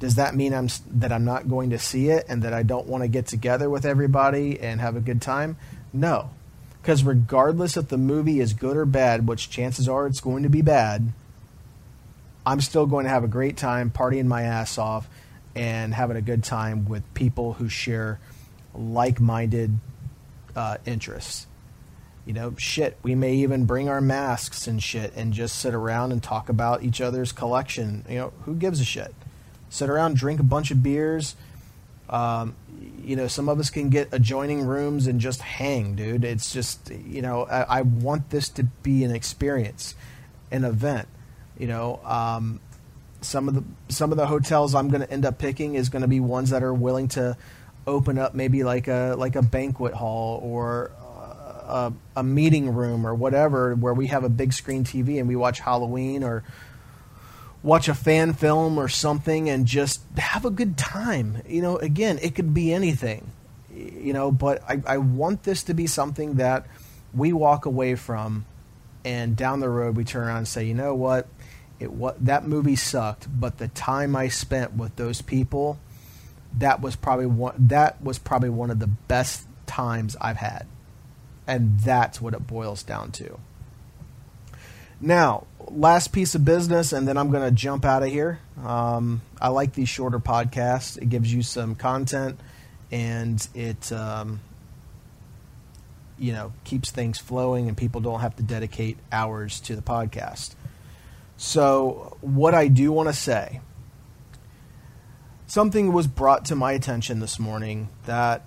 Does 0.00 0.14
that 0.14 0.34
mean 0.34 0.54
I'm 0.54 0.68
that 0.90 1.12
I'm 1.12 1.24
not 1.24 1.48
going 1.48 1.70
to 1.70 1.78
see 1.78 2.08
it 2.08 2.24
and 2.28 2.42
that 2.42 2.54
I 2.54 2.62
don't 2.62 2.86
want 2.86 3.04
to 3.04 3.08
get 3.08 3.26
together 3.26 3.70
with 3.70 3.84
everybody 3.84 4.58
and 4.58 4.80
have 4.80 4.96
a 4.96 5.00
good 5.00 5.22
time? 5.22 5.58
No. 5.92 6.30
Cuz 6.82 7.04
regardless 7.04 7.76
if 7.76 7.88
the 7.88 7.98
movie 7.98 8.40
is 8.40 8.54
good 8.54 8.76
or 8.76 8.86
bad, 8.86 9.28
which 9.28 9.50
chances 9.50 9.88
are 9.88 10.06
it's 10.06 10.20
going 10.20 10.42
to 10.42 10.48
be 10.48 10.62
bad, 10.62 11.12
I'm 12.44 12.60
still 12.60 12.86
going 12.86 13.04
to 13.04 13.10
have 13.10 13.24
a 13.24 13.28
great 13.28 13.56
time 13.56 13.90
partying 13.90 14.26
my 14.26 14.42
ass 14.42 14.78
off 14.78 15.08
and 15.54 15.92
having 15.92 16.16
a 16.16 16.22
good 16.22 16.42
time 16.44 16.86
with 16.88 17.02
people 17.14 17.54
who 17.54 17.68
share 17.68 18.18
like-minded 18.74 19.78
uh, 20.56 20.78
interests. 20.86 21.46
You 22.26 22.34
know, 22.34 22.54
shit. 22.58 22.96
We 23.02 23.14
may 23.14 23.34
even 23.36 23.64
bring 23.64 23.88
our 23.88 24.00
masks 24.00 24.66
and 24.66 24.82
shit 24.82 25.12
and 25.16 25.32
just 25.32 25.58
sit 25.58 25.74
around 25.74 26.12
and 26.12 26.22
talk 26.22 26.48
about 26.48 26.84
each 26.84 27.00
other's 27.00 27.32
collection. 27.32 28.04
You 28.08 28.18
know, 28.18 28.32
who 28.44 28.54
gives 28.54 28.80
a 28.80 28.84
shit? 28.84 29.14
Sit 29.68 29.88
around, 29.88 30.16
drink 30.16 30.38
a 30.38 30.44
bunch 30.44 30.70
of 30.70 30.82
beers. 30.82 31.34
Um, 32.08 32.54
you 33.04 33.16
know, 33.16 33.26
some 33.26 33.48
of 33.48 33.58
us 33.58 33.70
can 33.70 33.88
get 33.88 34.08
adjoining 34.12 34.62
rooms 34.62 35.06
and 35.06 35.20
just 35.20 35.40
hang, 35.40 35.94
dude. 35.94 36.24
It's 36.24 36.52
just, 36.52 36.90
you 36.90 37.22
know, 37.22 37.44
I, 37.44 37.78
I 37.78 37.82
want 37.82 38.30
this 38.30 38.48
to 38.50 38.64
be 38.64 39.02
an 39.04 39.10
experience, 39.10 39.94
an 40.50 40.64
event. 40.64 41.08
You 41.60 41.66
know, 41.66 42.00
um, 42.04 42.58
some 43.20 43.46
of 43.46 43.54
the 43.54 43.64
some 43.92 44.12
of 44.12 44.16
the 44.16 44.26
hotels 44.26 44.74
I'm 44.74 44.88
going 44.88 45.02
to 45.02 45.10
end 45.10 45.26
up 45.26 45.38
picking 45.38 45.74
is 45.74 45.90
going 45.90 46.02
to 46.02 46.08
be 46.08 46.18
ones 46.18 46.50
that 46.50 46.62
are 46.62 46.72
willing 46.72 47.08
to 47.08 47.36
open 47.86 48.18
up 48.18 48.34
maybe 48.34 48.64
like 48.64 48.88
a 48.88 49.14
like 49.18 49.36
a 49.36 49.42
banquet 49.42 49.92
hall 49.92 50.40
or 50.42 50.90
a, 51.70 51.92
a 52.16 52.22
meeting 52.22 52.74
room 52.74 53.06
or 53.06 53.14
whatever 53.14 53.74
where 53.74 53.92
we 53.92 54.06
have 54.06 54.24
a 54.24 54.30
big 54.30 54.54
screen 54.54 54.84
TV 54.84 55.18
and 55.18 55.28
we 55.28 55.36
watch 55.36 55.60
Halloween 55.60 56.24
or 56.24 56.42
watch 57.62 57.88
a 57.88 57.94
fan 57.94 58.32
film 58.32 58.78
or 58.78 58.88
something 58.88 59.50
and 59.50 59.66
just 59.66 60.00
have 60.16 60.46
a 60.46 60.50
good 60.50 60.78
time. 60.78 61.42
You 61.46 61.60
know, 61.60 61.76
again, 61.76 62.18
it 62.22 62.34
could 62.34 62.54
be 62.54 62.72
anything. 62.72 63.30
You 63.70 64.14
know, 64.14 64.32
but 64.32 64.62
I, 64.68 64.82
I 64.86 64.98
want 64.98 65.42
this 65.42 65.62
to 65.64 65.74
be 65.74 65.86
something 65.86 66.34
that 66.34 66.66
we 67.14 67.32
walk 67.34 67.66
away 67.66 67.94
from 67.96 68.46
and 69.04 69.36
down 69.36 69.60
the 69.60 69.68
road 69.68 69.96
we 69.96 70.04
turn 70.04 70.26
around 70.26 70.38
and 70.38 70.48
say, 70.48 70.64
you 70.64 70.74
know 70.74 70.94
what? 70.94 71.28
It 71.80 71.90
what 71.90 72.24
that 72.24 72.46
movie 72.46 72.76
sucked, 72.76 73.26
but 73.40 73.58
the 73.58 73.68
time 73.68 74.14
I 74.14 74.28
spent 74.28 74.74
with 74.74 74.94
those 74.96 75.22
people, 75.22 75.78
that 76.58 76.80
was 76.80 76.94
probably 76.94 77.26
one 77.26 77.54
that 77.58 78.02
was 78.02 78.18
probably 78.18 78.50
one 78.50 78.70
of 78.70 78.78
the 78.78 78.86
best 78.86 79.46
times 79.66 80.14
I've 80.20 80.36
had. 80.36 80.66
And 81.46 81.80
that's 81.80 82.20
what 82.20 82.34
it 82.34 82.46
boils 82.46 82.82
down 82.82 83.10
to. 83.12 83.40
Now, 85.00 85.46
last 85.68 86.12
piece 86.12 86.34
of 86.34 86.44
business, 86.44 86.92
and 86.92 87.08
then 87.08 87.16
I'm 87.16 87.30
going 87.30 87.42
to 87.42 87.50
jump 87.50 87.84
out 87.86 88.02
of 88.02 88.10
here. 88.10 88.40
Um, 88.62 89.22
I 89.40 89.48
like 89.48 89.72
these 89.72 89.88
shorter 89.88 90.18
podcasts. 90.18 90.98
It 90.98 91.08
gives 91.08 91.32
you 91.32 91.42
some 91.42 91.74
content, 91.74 92.38
and 92.92 93.46
it 93.54 93.90
um, 93.90 94.40
you 96.18 96.32
know 96.34 96.52
keeps 96.64 96.90
things 96.90 97.18
flowing, 97.18 97.68
and 97.68 97.76
people 97.76 98.02
don't 98.02 98.20
have 98.20 98.36
to 98.36 98.42
dedicate 98.42 98.98
hours 99.10 99.60
to 99.60 99.74
the 99.74 99.82
podcast. 99.82 100.54
So, 101.42 102.18
what 102.20 102.54
I 102.54 102.68
do 102.68 102.92
want 102.92 103.08
to 103.08 103.14
say 103.14 103.62
something 105.46 105.90
was 105.90 106.06
brought 106.06 106.44
to 106.44 106.54
my 106.54 106.72
attention 106.72 107.20
this 107.20 107.38
morning 107.38 107.88
that 108.04 108.44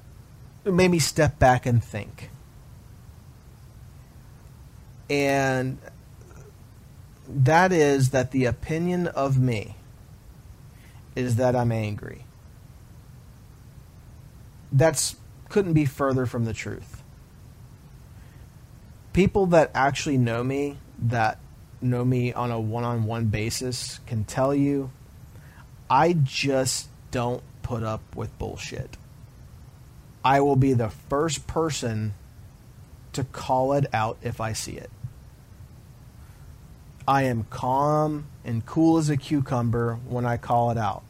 made 0.63 0.91
me 0.91 0.99
step 0.99 1.39
back 1.39 1.65
and 1.65 1.83
think. 1.83 2.29
And 5.09 5.79
that 7.27 7.71
is 7.71 8.11
that 8.11 8.29
the 8.29 8.45
opinion 8.45 9.07
of 9.07 9.39
me 9.39 9.75
is 11.15 11.37
that 11.37 11.55
I'm 11.55 11.71
angry. 11.71 12.25
That's 14.71 15.15
couldn't 15.49 15.73
be 15.73 15.85
further 15.85 16.27
from 16.27 16.45
the 16.45 16.53
truth. 16.53 17.01
People 19.13 19.47
that 19.47 19.71
actually 19.73 20.19
know 20.19 20.43
me 20.43 20.77
that 20.99 21.39
know 21.83 22.05
me 22.05 22.33
on 22.33 22.51
a 22.51 22.59
one 22.59 22.83
on 22.83 23.05
one 23.05 23.25
basis 23.25 23.99
can 24.05 24.23
tell 24.23 24.53
you 24.53 24.91
I 25.89 26.13
just 26.13 26.89
don't 27.11 27.43
put 27.61 27.83
up 27.83 28.01
with 28.15 28.37
bullshit. 28.39 28.97
I 30.25 30.39
will 30.39 30.55
be 30.55 30.73
the 30.73 30.89
first 30.89 31.47
person 31.47 32.13
to 33.13 33.23
call 33.23 33.73
it 33.73 33.85
out 33.93 34.17
if 34.21 34.41
I 34.41 34.53
see 34.53 34.73
it. 34.73 34.89
I 37.07 37.23
am 37.23 37.45
calm 37.49 38.25
and 38.45 38.65
cool 38.65 38.97
as 38.97 39.09
a 39.09 39.17
cucumber 39.17 39.99
when 40.07 40.25
I 40.25 40.37
call 40.37 40.71
it 40.71 40.77
out. 40.77 41.03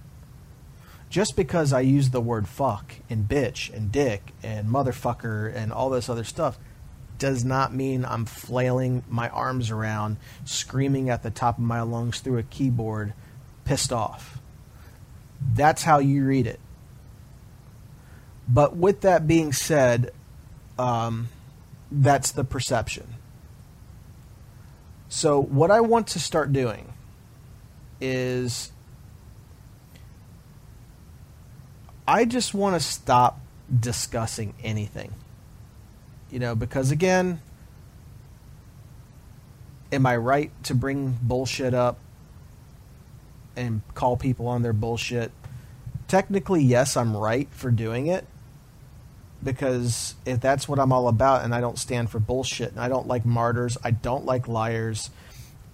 Just 1.10 1.36
because 1.36 1.72
I 1.72 1.82
use 1.82 2.10
the 2.10 2.22
word 2.22 2.48
fuck 2.48 2.96
and 3.10 3.30
bitch 3.30 3.72
and 3.72 3.92
dick 3.92 4.32
and 4.42 4.68
motherfucker 4.68 5.54
and 5.56 5.72
all 5.72 5.92
this 5.92 6.10
other 6.10 6.24
stuff 6.24 6.58
does 7.24 7.46
not 7.46 7.74
mean 7.74 8.04
I'm 8.04 8.26
flailing 8.26 9.02
my 9.08 9.30
arms 9.30 9.72
around, 9.72 10.18
screaming 10.44 11.10
at 11.10 11.24
the 11.24 11.32
top 11.32 11.58
of 11.58 11.64
my 11.64 11.82
lungs 11.82 12.20
through 12.20 12.38
a 12.38 12.44
keyboard, 12.44 13.14
pissed 13.64 13.94
off. 13.94 14.40
That's 15.56 15.84
how 15.84 16.00
you 16.00 16.26
read 16.26 16.48
it. 16.48 16.60
But 18.46 18.76
with 18.76 19.00
that 19.02 19.26
being 19.26 19.54
said, 19.54 20.12
um, 20.78 21.30
that's 21.90 22.32
the 22.32 22.44
perception. 22.44 23.08
So, 25.08 25.42
what 25.42 25.72
I 25.72 25.80
want 25.80 26.08
to 26.08 26.20
start 26.20 26.52
doing 26.52 26.92
is 28.02 28.74
I 32.06 32.26
just 32.26 32.54
want 32.54 32.76
to 32.76 32.82
stop 32.82 33.40
discussing 33.80 34.56
anything. 34.62 35.14
You 36.34 36.39
know, 36.39 36.56
because 36.56 36.89
again, 36.89 37.39
am 39.91 40.04
I 40.08 40.17
right 40.17 40.52
to 40.63 40.74
bring 40.74 41.15
bullshit 41.22 41.76
up 41.76 42.00
and 43.56 43.84
call 43.93 44.17
people 44.17 44.48
on 44.48 44.63
their 44.63 44.74
bullshit? 44.74 45.32
Technically, 46.08 46.63
yes, 46.63 46.98
I'm 46.98 47.15
right 47.15 47.48
for 47.52 47.69
doing 47.69 48.08
it. 48.08 48.26
Because 49.43 50.15
if 50.26 50.41
that's 50.41 50.67
what 50.67 50.80
I'm 50.80 50.91
all 50.91 51.08
about 51.08 51.46
and 51.46 51.54
I 51.54 51.62
don't 51.62 51.78
stand 51.78 52.10
for 52.10 52.17
bullshit 52.17 52.72
and 52.72 52.80
I 52.80 52.89
don't 52.89 53.06
like 53.06 53.26
martyrs, 53.26 53.78
I 53.84 53.91
don't 53.91 54.26
like 54.26 54.48
liars, 54.48 55.12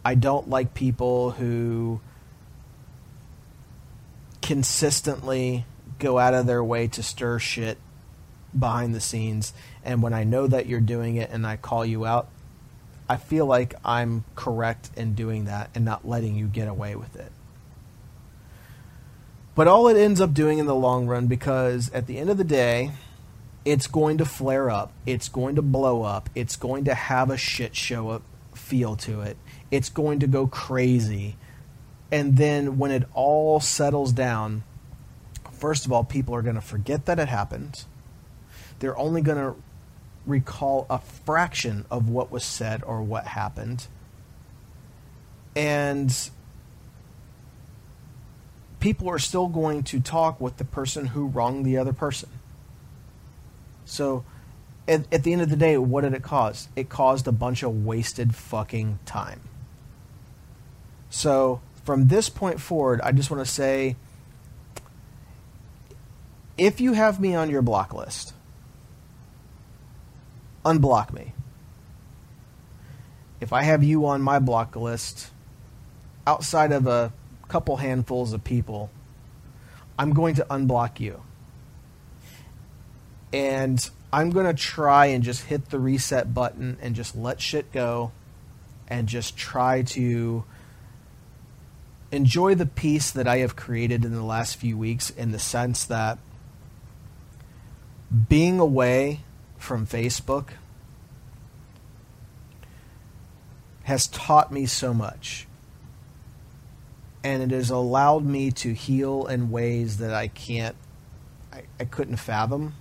I 0.04 0.15
don't 0.15 0.50
like 0.50 0.74
people 0.74 1.32
who 1.32 2.02
consistently 4.41 5.63
go 6.00 6.19
out 6.19 6.34
of 6.34 6.48
their 6.48 6.62
way 6.62 6.89
to 6.89 7.02
stir 7.02 7.39
shit 7.39 7.78
behind 8.58 8.96
the 8.96 9.02
scenes. 9.02 9.54
And 9.84 10.02
when 10.02 10.14
I 10.14 10.24
know 10.24 10.48
that 10.48 10.68
you're 10.68 10.80
doing 10.80 11.16
it 11.16 11.30
and 11.32 11.46
I 11.46 11.58
call 11.58 11.86
you 11.86 12.06
out, 12.06 12.30
I 13.08 13.18
feel 13.18 13.46
like 13.46 13.74
I'm 13.84 14.24
correct 14.36 14.92
in 14.96 15.16
doing 15.16 15.46
that 15.46 15.72
and 15.74 15.84
not 15.84 16.08
letting 16.08 16.36
you 16.36 16.48
get 16.48 16.68
away 16.68 16.96
with 16.96 17.16
it. 17.16 17.32
But 19.56 19.68
all 19.68 19.88
it 19.88 19.98
ends 19.98 20.22
up 20.22 20.34
doing 20.34 20.60
in 20.60 20.68
the 20.68 20.76
long 20.76 21.08
run, 21.08 21.28
because 21.28 21.92
at 21.92 22.08
the 22.08 22.18
end 22.18 22.30
of 22.30 22.38
the 22.38 22.44
day, 22.44 22.92
it's 23.66 23.88
going 23.88 24.20
to 24.20 24.26
flare 24.26 24.70
up, 24.70 24.94
it's 25.06 25.28
going 25.28 25.56
to 25.56 25.62
blow 25.62 26.04
up, 26.04 26.30
it's 26.34 26.56
going 26.56 26.86
to 26.86 26.94
have 26.94 27.30
a 27.30 27.36
shit 27.36 27.76
show 27.76 28.10
up 28.10 28.22
feel 28.54 28.96
to 28.96 29.22
it, 29.22 29.38
it's 29.70 29.90
going 29.90 30.20
to 30.20 30.28
go 30.28 30.48
crazy. 30.48 31.36
And 32.12 32.38
then 32.38 32.78
when 32.78 32.92
it 32.92 33.04
all 33.14 33.60
settles 33.60 34.14
down, 34.14 34.64
first 35.52 35.86
of 35.86 35.92
all, 35.92 36.04
people 36.04 36.34
are 36.36 36.42
going 36.42 36.56
to 36.56 36.62
forget 36.62 37.06
that 37.08 37.20
it 37.20 37.28
happened 37.28 37.84
they're 38.80 38.98
only 38.98 39.22
going 39.22 39.38
to 39.38 39.56
recall 40.26 40.86
a 40.89 41.00
fraction 41.00 41.86
of 41.89 42.10
what 42.10 42.32
was 42.32 42.44
said 42.44 42.84
or 42.84 43.02
what 43.02 43.28
happened. 43.28 43.88
And 45.56 46.30
people 48.80 49.10
are 49.10 49.20
still 49.20 49.48
going 49.48 49.84
to 49.84 50.00
talk 50.00 50.39
with 50.39 50.58
the 50.58 50.65
person 50.65 51.08
who 51.08 51.28
wronged 51.28 51.65
the 51.65 51.78
other 51.78 51.94
person. 51.94 52.30
So 53.86 54.24
at, 54.88 55.12
at 55.13 55.24
the 55.24 55.34
end 55.34 55.42
of 55.42 55.50
the 55.50 55.56
day, 55.56 55.78
what 55.78 56.02
did 56.02 56.13
it 56.13 56.24
cause? 56.24 56.70
It 56.76 56.89
caused 56.89 57.28
a 57.28 57.32
bunch 57.32 57.63
of 57.63 57.86
wasted 57.86 58.36
fucking 58.36 59.00
time. 59.06 59.42
So 61.10 61.62
from 61.84 62.08
this 62.08 62.30
point 62.30 62.62
forward, 62.62 63.02
I 63.02 63.12
just 63.12 63.32
want 63.32 63.46
to 63.46 63.52
say 63.52 63.96
if 66.58 66.80
you 66.80 66.94
have 66.94 67.20
me 67.20 67.36
on 67.36 67.50
your 67.50 67.62
block 67.62 67.94
list, 67.94 68.34
unblock 70.70 71.14
me. 71.14 71.34
If 73.42 73.54
I 73.54 73.64
have 73.64 73.84
you 73.84 74.06
on 74.06 74.22
my 74.22 74.40
block 74.40 74.76
list, 74.76 75.32
outside 76.28 76.72
of 76.72 76.88
a 76.88 77.12
couple 77.48 77.78
handfuls 77.78 78.34
of 78.34 78.44
people, 78.44 78.92
I'm 79.98 80.14
going 80.14 80.36
to 80.36 80.46
unblock 80.50 81.00
you. 81.00 81.22
And 83.32 83.90
I'm 84.12 84.32
going 84.32 84.46
to 84.46 84.54
try 84.54 85.08
and 85.08 85.24
just 85.24 85.46
hit 85.46 85.70
the 85.70 85.80
reset 85.80 86.34
button 86.34 86.78
and 86.82 86.96
just 86.96 87.16
let 87.16 87.42
shit 87.42 87.72
go 87.72 88.12
and 88.88 89.08
just 89.08 89.38
try 89.38 89.84
to 89.84 90.44
enjoy 92.12 92.56
the 92.56 92.66
peace 92.66 93.12
that 93.12 93.28
I 93.28 93.38
have 93.38 93.56
created 93.56 94.04
in 94.04 94.14
the 94.14 94.24
last 94.24 94.58
few 94.58 94.78
weeks 94.78 95.12
in 95.12 95.32
the 95.32 95.40
sense 95.40 95.86
that 95.86 96.18
being 98.28 98.60
away 98.60 99.22
from 99.60 99.86
Facebook 99.86 100.54
has 103.84 104.08
taught 104.08 104.52
me 104.52 104.65
so 104.65 104.93
much. 104.93 105.48
And 107.24 107.43
it 107.43 107.52
has 107.52 107.69
allowed 107.69 108.24
me 108.24 108.50
to 108.52 108.74
heal 108.74 109.28
in 109.28 109.52
ways 109.52 109.98
that 109.98 110.13
I 110.13 110.30
can't, 110.30 110.76
I, 111.52 111.63
I 111.80 111.86
couldn't 111.86 112.15
fathom. 112.15 112.76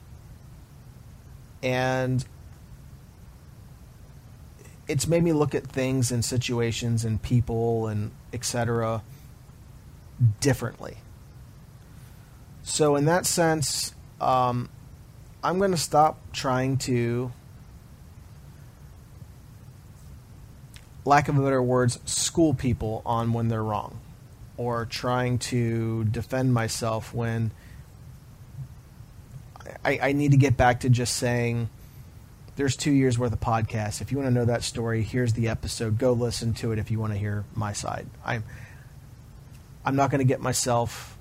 And 1.63 2.25
it's 4.87 5.07
made 5.07 5.25
me 5.25 5.33
look 5.33 5.55
at 5.55 5.67
things 5.67 6.13
and 6.13 6.25
situations 6.25 7.05
and 7.05 7.21
people 7.21 7.89
and 7.89 8.13
etc 8.33 9.03
differently. 10.41 10.99
So 12.63 12.97
in 12.97 13.07
that 13.07 13.27
sense, 13.27 13.95
um, 14.21 14.69
I'm 15.43 15.59
going 15.59 15.71
to 15.71 15.77
stop 15.77 16.19
trying 16.33 16.79
to, 16.79 17.33
lack 21.05 21.29
of 21.29 21.37
better 21.37 21.63
words, 21.63 21.99
school 22.05 22.55
people 22.55 23.03
on 23.07 23.33
when 23.33 23.49
they're 23.49 23.63
wrong, 23.63 24.01
or 24.57 24.85
trying 24.85 25.39
to 25.39 26.05
defend 26.05 26.53
myself 26.53 27.15
when 27.15 27.53
I, 29.85 29.99
I 30.03 30.13
need 30.13 30.33
to 30.33 30.37
get 30.37 30.57
back 30.57 30.81
to 30.81 30.91
just 30.91 31.17
saying 31.17 31.69
there's 32.57 32.75
two 32.75 32.91
years 32.91 33.19
worth 33.19 33.33
of 33.33 33.41
podcasts. 33.41 34.01
If 34.01 34.11
you 34.11 34.19
want 34.19 34.29
to 34.29 34.35
know 34.35 34.45
that 34.45 34.65
story, 34.65 35.03
here's 35.03 35.35
the 35.35 35.49
episode. 35.49 35.97
Go 35.99 36.13
listen 36.13 36.55
to 36.55 36.73
it 36.73 36.79
if 36.79 36.91
you 36.91 36.99
want 36.99 37.13
to 37.13 37.19
hear 37.19 37.45
my 37.55 37.73
side. 37.73 38.07
I'm 38.25 38.43
I'm 39.85 39.95
not 39.95 40.11
going 40.11 40.19
to 40.19 40.25
get 40.25 40.41
myself 40.41 41.17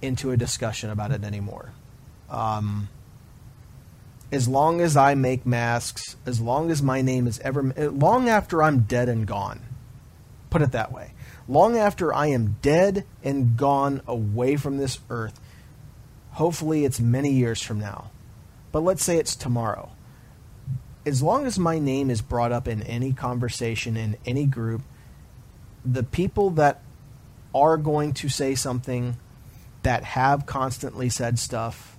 into 0.00 0.30
a 0.30 0.36
discussion 0.36 0.88
about 0.90 1.12
it 1.12 1.22
anymore. 1.24 1.72
Um, 2.30 2.88
as 4.30 4.46
long 4.46 4.80
as 4.80 4.96
I 4.96 5.14
make 5.14 5.46
masks, 5.46 6.16
as 6.26 6.40
long 6.40 6.70
as 6.70 6.82
my 6.82 7.00
name 7.00 7.26
is 7.26 7.38
ever, 7.40 7.62
long 7.62 8.28
after 8.28 8.62
I'm 8.62 8.80
dead 8.80 9.08
and 9.08 9.26
gone, 9.26 9.60
put 10.50 10.62
it 10.62 10.72
that 10.72 10.92
way, 10.92 11.12
long 11.48 11.76
after 11.78 12.12
I 12.12 12.26
am 12.26 12.56
dead 12.60 13.06
and 13.22 13.56
gone 13.56 14.02
away 14.06 14.56
from 14.56 14.76
this 14.76 14.98
earth, 15.08 15.40
hopefully 16.32 16.84
it's 16.84 17.00
many 17.00 17.32
years 17.32 17.62
from 17.62 17.80
now, 17.80 18.10
but 18.70 18.82
let's 18.82 19.02
say 19.02 19.16
it's 19.16 19.34
tomorrow. 19.34 19.90
As 21.06 21.22
long 21.22 21.46
as 21.46 21.58
my 21.58 21.78
name 21.78 22.10
is 22.10 22.20
brought 22.20 22.52
up 22.52 22.68
in 22.68 22.82
any 22.82 23.14
conversation, 23.14 23.96
in 23.96 24.18
any 24.26 24.44
group, 24.44 24.82
the 25.84 26.02
people 26.02 26.50
that 26.50 26.82
are 27.54 27.78
going 27.78 28.12
to 28.12 28.28
say 28.28 28.54
something 28.54 29.16
that 29.84 30.04
have 30.04 30.44
constantly 30.44 31.08
said 31.08 31.38
stuff 31.38 31.97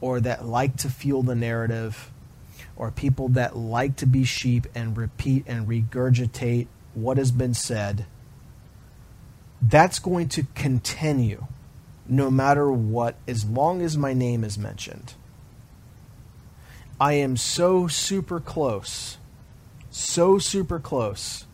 or 0.00 0.20
that 0.20 0.44
like 0.44 0.76
to 0.78 0.88
fuel 0.88 1.22
the 1.22 1.34
narrative 1.34 2.10
or 2.76 2.90
people 2.90 3.28
that 3.28 3.56
like 3.56 3.96
to 3.96 4.06
be 4.06 4.24
sheep 4.24 4.66
and 4.74 4.96
repeat 4.96 5.44
and 5.46 5.68
regurgitate 5.68 6.66
what 6.94 7.18
has 7.18 7.30
been 7.30 7.54
said, 7.54 8.06
that's 9.60 9.98
going 9.98 10.28
to 10.28 10.46
continue 10.54 11.46
no 12.08 12.30
matter 12.30 12.70
what, 12.72 13.14
as 13.28 13.44
long 13.44 13.82
as 13.82 13.96
my 13.96 14.12
name 14.12 14.42
is 14.42 14.58
mentioned. 14.58 15.14
I 17.00 17.14
am 17.14 17.36
so 17.36 17.86
super 17.86 18.40
close, 18.40 19.18
so 19.90 20.38
super 20.38 20.80
close 20.80 21.46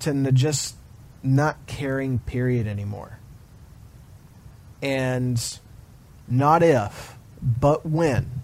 to 0.00 0.32
just 0.32 0.76
not 1.22 1.66
caring, 1.66 2.18
period, 2.20 2.66
anymore. 2.66 3.18
And 4.80 5.58
not 6.30 6.62
if, 6.62 7.16
but 7.42 7.84
when 7.84 8.42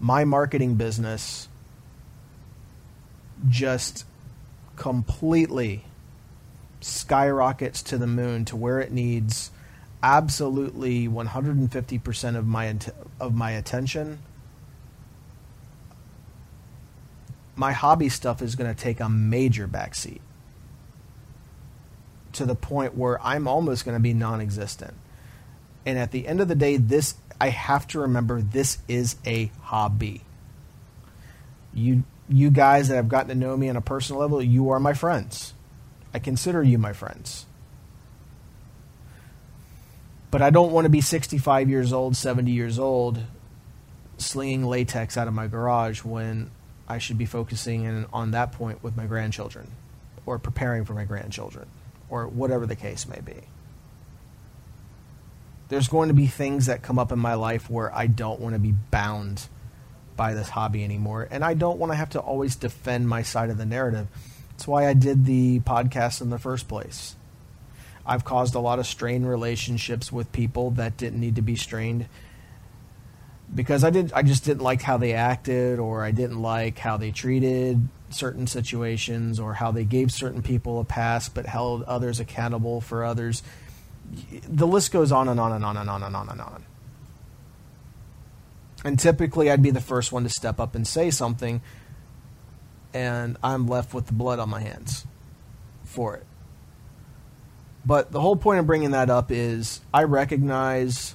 my 0.00 0.24
marketing 0.24 0.74
business 0.74 1.48
just 3.48 4.04
completely 4.76 5.84
skyrockets 6.80 7.82
to 7.82 7.98
the 7.98 8.06
moon 8.06 8.44
to 8.44 8.56
where 8.56 8.80
it 8.80 8.92
needs 8.92 9.50
absolutely 10.02 11.08
150% 11.08 12.36
of 12.36 12.46
my 12.46 12.76
of 13.18 13.34
my 13.34 13.50
attention 13.52 14.18
my 17.56 17.72
hobby 17.72 18.10
stuff 18.10 18.42
is 18.42 18.54
going 18.54 18.72
to 18.72 18.80
take 18.80 19.00
a 19.00 19.08
major 19.08 19.66
backseat 19.66 20.20
to 22.34 22.44
the 22.44 22.54
point 22.54 22.94
where 22.94 23.20
I'm 23.22 23.48
almost 23.48 23.86
going 23.86 23.96
to 23.96 24.02
be 24.02 24.12
non-existent. 24.12 24.94
And 25.86 25.98
at 25.98 26.10
the 26.10 26.26
end 26.26 26.40
of 26.40 26.48
the 26.48 26.56
day, 26.56 26.76
this 26.76 27.14
I 27.40 27.50
have 27.50 27.86
to 27.88 28.00
remember 28.00 28.42
this 28.42 28.78
is 28.88 29.16
a 29.24 29.50
hobby. 29.62 30.22
You 31.72 32.02
you 32.28 32.50
guys 32.50 32.88
that 32.88 32.96
have 32.96 33.08
gotten 33.08 33.28
to 33.28 33.34
know 33.34 33.56
me 33.56 33.68
on 33.68 33.76
a 33.76 33.80
personal 33.80 34.20
level, 34.20 34.42
you 34.42 34.70
are 34.70 34.80
my 34.80 34.94
friends. 34.94 35.54
I 36.12 36.18
consider 36.18 36.62
you 36.62 36.76
my 36.76 36.92
friends. 36.92 37.46
But 40.32 40.42
I 40.42 40.50
don't 40.50 40.72
want 40.72 40.86
to 40.86 40.90
be 40.90 41.00
65 41.00 41.70
years 41.70 41.92
old, 41.92 42.16
70 42.16 42.50
years 42.50 42.80
old, 42.80 43.20
slinging 44.18 44.64
latex 44.64 45.16
out 45.16 45.28
of 45.28 45.34
my 45.34 45.46
garage 45.46 46.02
when 46.02 46.50
I 46.88 46.98
should 46.98 47.16
be 47.16 47.26
focusing 47.26 47.84
in 47.84 48.06
on 48.12 48.32
that 48.32 48.52
point 48.52 48.82
with 48.82 48.96
my 48.96 49.06
grandchildren 49.06 49.70
or 50.24 50.38
preparing 50.40 50.84
for 50.84 50.94
my 50.94 51.04
grandchildren 51.04 51.68
or 52.08 52.26
whatever 52.26 52.66
the 52.66 52.76
case 52.76 53.06
may 53.06 53.20
be. 53.20 53.44
There's 55.68 55.88
going 55.88 56.08
to 56.08 56.14
be 56.14 56.26
things 56.26 56.66
that 56.66 56.82
come 56.82 56.98
up 56.98 57.12
in 57.12 57.18
my 57.18 57.34
life 57.34 57.68
where 57.68 57.94
I 57.94 58.06
don't 58.06 58.40
want 58.40 58.54
to 58.54 58.58
be 58.60 58.74
bound 58.90 59.48
by 60.16 60.34
this 60.34 60.48
hobby 60.48 60.82
anymore 60.82 61.28
and 61.30 61.44
I 61.44 61.54
don't 61.54 61.78
want 61.78 61.92
to 61.92 61.96
have 61.96 62.10
to 62.10 62.20
always 62.20 62.56
defend 62.56 63.08
my 63.08 63.22
side 63.22 63.50
of 63.50 63.58
the 63.58 63.66
narrative. 63.66 64.06
That's 64.50 64.66
why 64.66 64.88
I 64.88 64.94
did 64.94 65.26
the 65.26 65.60
podcast 65.60 66.22
in 66.22 66.30
the 66.30 66.38
first 66.38 66.68
place. 66.68 67.16
I've 68.06 68.24
caused 68.24 68.54
a 68.54 68.60
lot 68.60 68.78
of 68.78 68.86
strained 68.86 69.28
relationships 69.28 70.10
with 70.12 70.32
people 70.32 70.70
that 70.72 70.96
didn't 70.96 71.20
need 71.20 71.36
to 71.36 71.42
be 71.42 71.56
strained 71.56 72.06
because 73.54 73.84
I 73.84 73.90
did 73.90 74.12
I 74.12 74.22
just 74.22 74.44
didn't 74.44 74.62
like 74.62 74.82
how 74.82 74.96
they 74.96 75.12
acted 75.12 75.78
or 75.78 76.02
I 76.04 76.10
didn't 76.10 76.40
like 76.40 76.78
how 76.78 76.96
they 76.96 77.10
treated 77.10 77.88
certain 78.10 78.46
situations 78.46 79.38
or 79.40 79.54
how 79.54 79.72
they 79.72 79.84
gave 79.84 80.10
certain 80.12 80.42
people 80.42 80.80
a 80.80 80.84
pass 80.84 81.28
but 81.28 81.46
held 81.46 81.82
others 81.82 82.20
accountable 82.20 82.80
for 82.80 83.04
others. 83.04 83.42
The 84.48 84.66
list 84.66 84.92
goes 84.92 85.12
on 85.12 85.28
and 85.28 85.38
on 85.40 85.52
and 85.52 85.64
on 85.64 85.76
and 85.76 85.88
on 85.90 86.02
and 86.02 86.16
on 86.16 86.28
and 86.28 86.40
on. 86.40 86.64
And 88.84 88.98
typically 88.98 89.50
I'd 89.50 89.62
be 89.62 89.70
the 89.70 89.80
first 89.80 90.12
one 90.12 90.22
to 90.22 90.28
step 90.28 90.60
up 90.60 90.74
and 90.74 90.86
say 90.86 91.10
something 91.10 91.60
and 92.94 93.36
I'm 93.42 93.66
left 93.66 93.92
with 93.92 94.06
the 94.06 94.12
blood 94.14 94.38
on 94.38 94.48
my 94.48 94.60
hands 94.60 95.06
for 95.84 96.16
it. 96.16 96.24
But 97.84 98.10
the 98.10 98.20
whole 98.20 98.36
point 98.36 98.58
of 98.58 98.66
bringing 98.66 98.92
that 98.92 99.10
up 99.10 99.30
is 99.30 99.80
I 99.92 100.04
recognize 100.04 101.14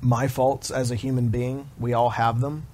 my 0.00 0.26
faults 0.26 0.70
as 0.70 0.90
a 0.90 0.94
human 0.94 1.28
being. 1.28 1.70
We 1.78 1.92
all 1.92 2.10
have 2.10 2.40
them. 2.40 2.66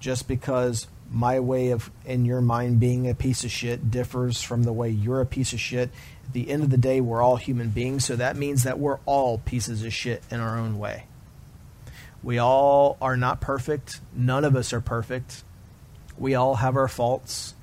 Just 0.00 0.28
because 0.28 0.86
my 1.10 1.40
way 1.40 1.70
of, 1.70 1.90
in 2.04 2.24
your 2.24 2.40
mind, 2.40 2.80
being 2.80 3.08
a 3.08 3.14
piece 3.14 3.44
of 3.44 3.50
shit 3.50 3.90
differs 3.90 4.42
from 4.42 4.62
the 4.62 4.72
way 4.72 4.90
you're 4.90 5.20
a 5.20 5.26
piece 5.26 5.52
of 5.52 5.60
shit, 5.60 5.90
the 6.32 6.50
end 6.50 6.62
of 6.62 6.70
the 6.70 6.78
day, 6.78 7.00
we're 7.00 7.22
all 7.22 7.36
human 7.36 7.70
beings. 7.70 8.04
So 8.04 8.16
that 8.16 8.36
means 8.36 8.64
that 8.64 8.78
we're 8.78 8.98
all 9.06 9.38
pieces 9.38 9.84
of 9.84 9.92
shit 9.92 10.22
in 10.30 10.40
our 10.40 10.58
own 10.58 10.78
way. 10.78 11.04
We 12.22 12.38
all 12.38 12.96
are 13.00 13.16
not 13.16 13.40
perfect. 13.40 14.00
None 14.14 14.44
of 14.44 14.56
us 14.56 14.72
are 14.72 14.80
perfect. 14.80 15.44
We 16.16 16.34
all 16.34 16.56
have 16.56 16.76
our 16.76 16.88
faults. 16.88 17.54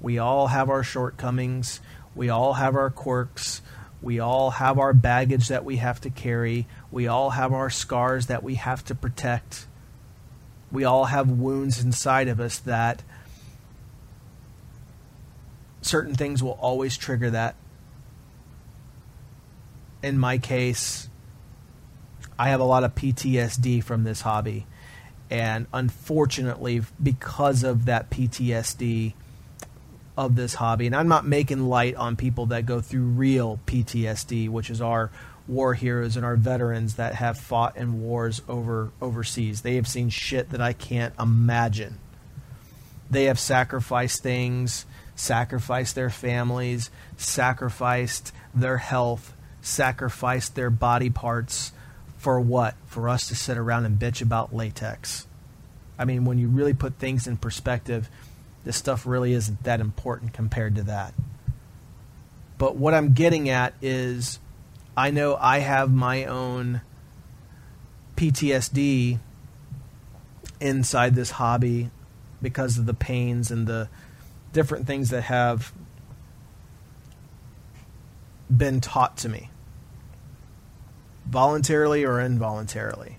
We 0.00 0.18
all 0.18 0.46
have 0.46 0.70
our 0.70 0.82
shortcomings. 0.82 1.80
We 2.14 2.30
all 2.30 2.54
have 2.54 2.76
our 2.76 2.90
quirks 2.90 3.62
We 4.02 4.20
all 4.20 4.50
have 4.50 4.78
our 4.78 4.92
baggage 4.92 5.48
that 5.48 5.64
we 5.64 5.76
have 5.76 6.00
to 6.02 6.10
carry. 6.10 6.66
We 6.90 7.08
all 7.08 7.30
have 7.30 7.52
our 7.52 7.70
scars 7.70 8.26
that 8.26 8.42
we 8.42 8.54
have 8.56 8.84
to 8.84 8.94
protect. 8.94 9.66
We 10.70 10.84
all 10.84 11.06
have 11.06 11.30
wounds 11.30 11.82
inside 11.82 12.28
of 12.28 12.38
us 12.38 12.58
that 12.60 13.02
certain 15.80 16.14
things 16.14 16.42
will 16.42 16.58
always 16.60 16.96
trigger 16.96 17.30
that. 17.30 17.56
In 20.06 20.18
my 20.18 20.38
case, 20.38 21.08
I 22.38 22.50
have 22.50 22.60
a 22.60 22.64
lot 22.64 22.84
of 22.84 22.94
PTSD 22.94 23.82
from 23.82 24.04
this 24.04 24.20
hobby. 24.20 24.64
And 25.30 25.66
unfortunately, 25.72 26.82
because 27.02 27.64
of 27.64 27.86
that 27.86 28.08
PTSD, 28.08 29.14
of 30.16 30.36
this 30.36 30.54
hobby, 30.54 30.86
and 30.86 30.94
I'm 30.94 31.08
not 31.08 31.26
making 31.26 31.68
light 31.68 31.96
on 31.96 32.14
people 32.14 32.46
that 32.46 32.66
go 32.66 32.80
through 32.80 33.02
real 33.02 33.58
PTSD, 33.66 34.48
which 34.48 34.70
is 34.70 34.80
our 34.80 35.10
war 35.48 35.74
heroes 35.74 36.16
and 36.16 36.24
our 36.24 36.36
veterans 36.36 36.94
that 36.94 37.16
have 37.16 37.36
fought 37.36 37.76
in 37.76 38.00
wars 38.00 38.40
over 38.48 38.92
overseas. 39.02 39.62
They 39.62 39.74
have 39.74 39.88
seen 39.88 40.08
shit 40.08 40.50
that 40.50 40.60
I 40.60 40.72
can't 40.72 41.14
imagine. 41.18 41.98
They 43.10 43.24
have 43.24 43.40
sacrificed 43.40 44.22
things, 44.22 44.86
sacrificed 45.16 45.96
their 45.96 46.10
families, 46.10 46.90
sacrificed 47.16 48.32
their 48.54 48.78
health, 48.78 49.32
sacrificed 49.66 50.54
their 50.54 50.70
body 50.70 51.10
parts 51.10 51.72
for 52.18 52.40
what? 52.40 52.74
For 52.86 53.08
us 53.08 53.28
to 53.28 53.34
sit 53.34 53.58
around 53.58 53.84
and 53.84 53.98
bitch 53.98 54.22
about 54.22 54.54
latex. 54.54 55.26
I 55.98 56.04
mean, 56.04 56.24
when 56.24 56.38
you 56.38 56.48
really 56.48 56.74
put 56.74 56.94
things 56.94 57.26
in 57.26 57.36
perspective, 57.36 58.08
this 58.64 58.76
stuff 58.76 59.06
really 59.06 59.32
isn't 59.32 59.62
that 59.64 59.80
important 59.80 60.32
compared 60.32 60.74
to 60.76 60.82
that. 60.84 61.14
But 62.58 62.76
what 62.76 62.94
I'm 62.94 63.12
getting 63.12 63.48
at 63.48 63.74
is 63.82 64.38
I 64.96 65.10
know 65.10 65.36
I 65.38 65.58
have 65.58 65.92
my 65.92 66.24
own 66.24 66.80
PTSD 68.16 69.18
inside 70.60 71.14
this 71.14 71.32
hobby 71.32 71.90
because 72.40 72.78
of 72.78 72.86
the 72.86 72.94
pains 72.94 73.50
and 73.50 73.66
the 73.66 73.88
different 74.52 74.86
things 74.86 75.10
that 75.10 75.22
have 75.22 75.72
been 78.54 78.80
taught 78.80 79.18
to 79.18 79.28
me, 79.28 79.50
voluntarily 81.28 82.04
or 82.04 82.20
involuntarily. 82.20 83.18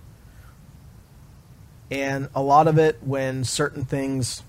And 1.89 2.30
a 2.36 2.41
lot 2.41 2.67
of 2.67 2.78
it, 2.78 2.98
when 3.02 3.43
certain 3.43 3.86
things 3.86 4.43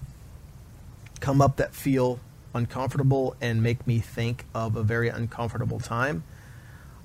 come 1.21 1.40
up 1.40 1.57
that 1.57 1.75
feel 1.75 2.21
uncomfortable 2.55 3.37
and 3.40 3.62
make 3.62 3.87
me 3.87 3.99
think 3.99 4.44
of 4.55 4.77
a 4.77 4.83
very 4.83 5.09
uncomfortable 5.09 5.81
time. 5.81 6.25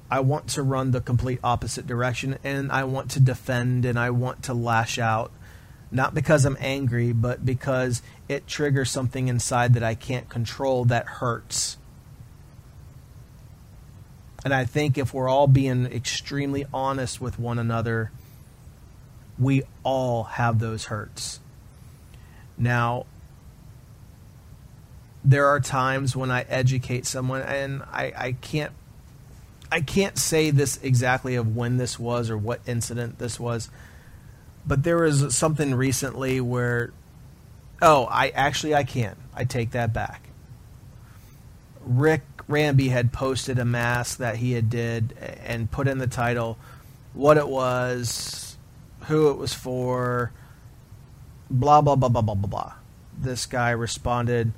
I 0.10 0.20
want 0.20 0.48
to 0.50 0.64
run 0.64 0.92
the 0.92 1.02
complete 1.02 1.40
opposite 1.44 1.88
direction 1.88 2.38
and 2.44 2.72
I 2.72 2.84
want 2.84 3.12
to 3.12 3.20
defend 3.20 3.86
and 3.86 3.98
I 3.98 4.10
want 4.12 4.44
to 4.44 4.54
lash 4.54 5.00
out. 5.00 5.32
Not 5.92 6.14
because 6.14 6.46
I'm 6.46 6.58
angry, 6.60 7.14
but 7.14 7.46
because 7.46 8.02
it 8.28 8.48
triggers 8.48 8.90
something 8.90 9.28
inside 9.28 9.74
that 9.76 9.84
I 9.84 9.96
can't 9.96 10.30
control 10.30 10.86
that 10.86 11.06
hurts. 11.06 11.78
And 14.44 14.54
I 14.54 14.66
think 14.66 14.98
if 14.98 15.14
we're 15.14 15.30
all 15.30 15.48
being 15.48 15.86
extremely 15.86 16.66
honest 16.74 17.22
with 17.22 17.40
one 17.40 17.60
another, 17.60 18.12
we 19.40 19.64
all 19.84 20.24
have 20.24 20.60
those 20.60 20.86
hurts. 20.86 21.40
Now, 22.58 23.06
there 25.24 25.48
are 25.48 25.60
times 25.60 26.16
when 26.16 26.30
I 26.30 26.42
educate 26.50 27.06
someone, 27.06 27.42
and 27.42 27.82
I, 27.84 28.14
I 28.16 28.32
can't 28.34 28.72
I 29.72 29.82
can't 29.82 30.20
say 30.20 30.52
this 30.52 30.78
exactly 30.84 31.34
of 31.34 31.56
when 31.56 31.78
this 31.78 31.98
was 31.98 32.30
or 32.30 32.38
what 32.38 32.60
incident 32.68 33.18
this 33.18 33.40
was, 33.40 33.72
but 34.68 34.84
there 34.84 34.98
was 34.98 35.36
something 35.36 35.74
recently 35.74 36.40
where, 36.40 36.94
oh, 37.82 38.06
I 38.06 38.30
actually 38.30 38.76
I 38.76 38.84
can't. 38.84 39.18
I 39.34 39.46
take 39.46 39.72
that 39.72 39.92
back. 39.92 40.30
Rick 41.84 42.22
Ramby 42.50 42.90
had 42.90 43.14
posted 43.14 43.60
a 43.60 43.66
mask 43.66 44.18
that 44.18 44.38
he 44.38 44.54
had 44.54 44.70
did 44.70 45.16
and 45.46 45.72
put 45.72 45.88
in 45.88 45.98
the 45.98 46.08
title 46.08 46.58
what 47.14 47.38
it 47.38 47.48
was, 47.48 48.58
who 49.08 49.30
it 49.30 49.38
was 49.38 49.54
for, 49.54 50.32
blah 51.50 51.82
blah 51.82 51.96
blah 51.96 52.10
blah 52.10 52.22
blah 52.22 52.36
blah 52.36 52.50
blah. 52.50 52.74
This 53.18 53.46
guy 53.46 53.70
responded 53.72 54.54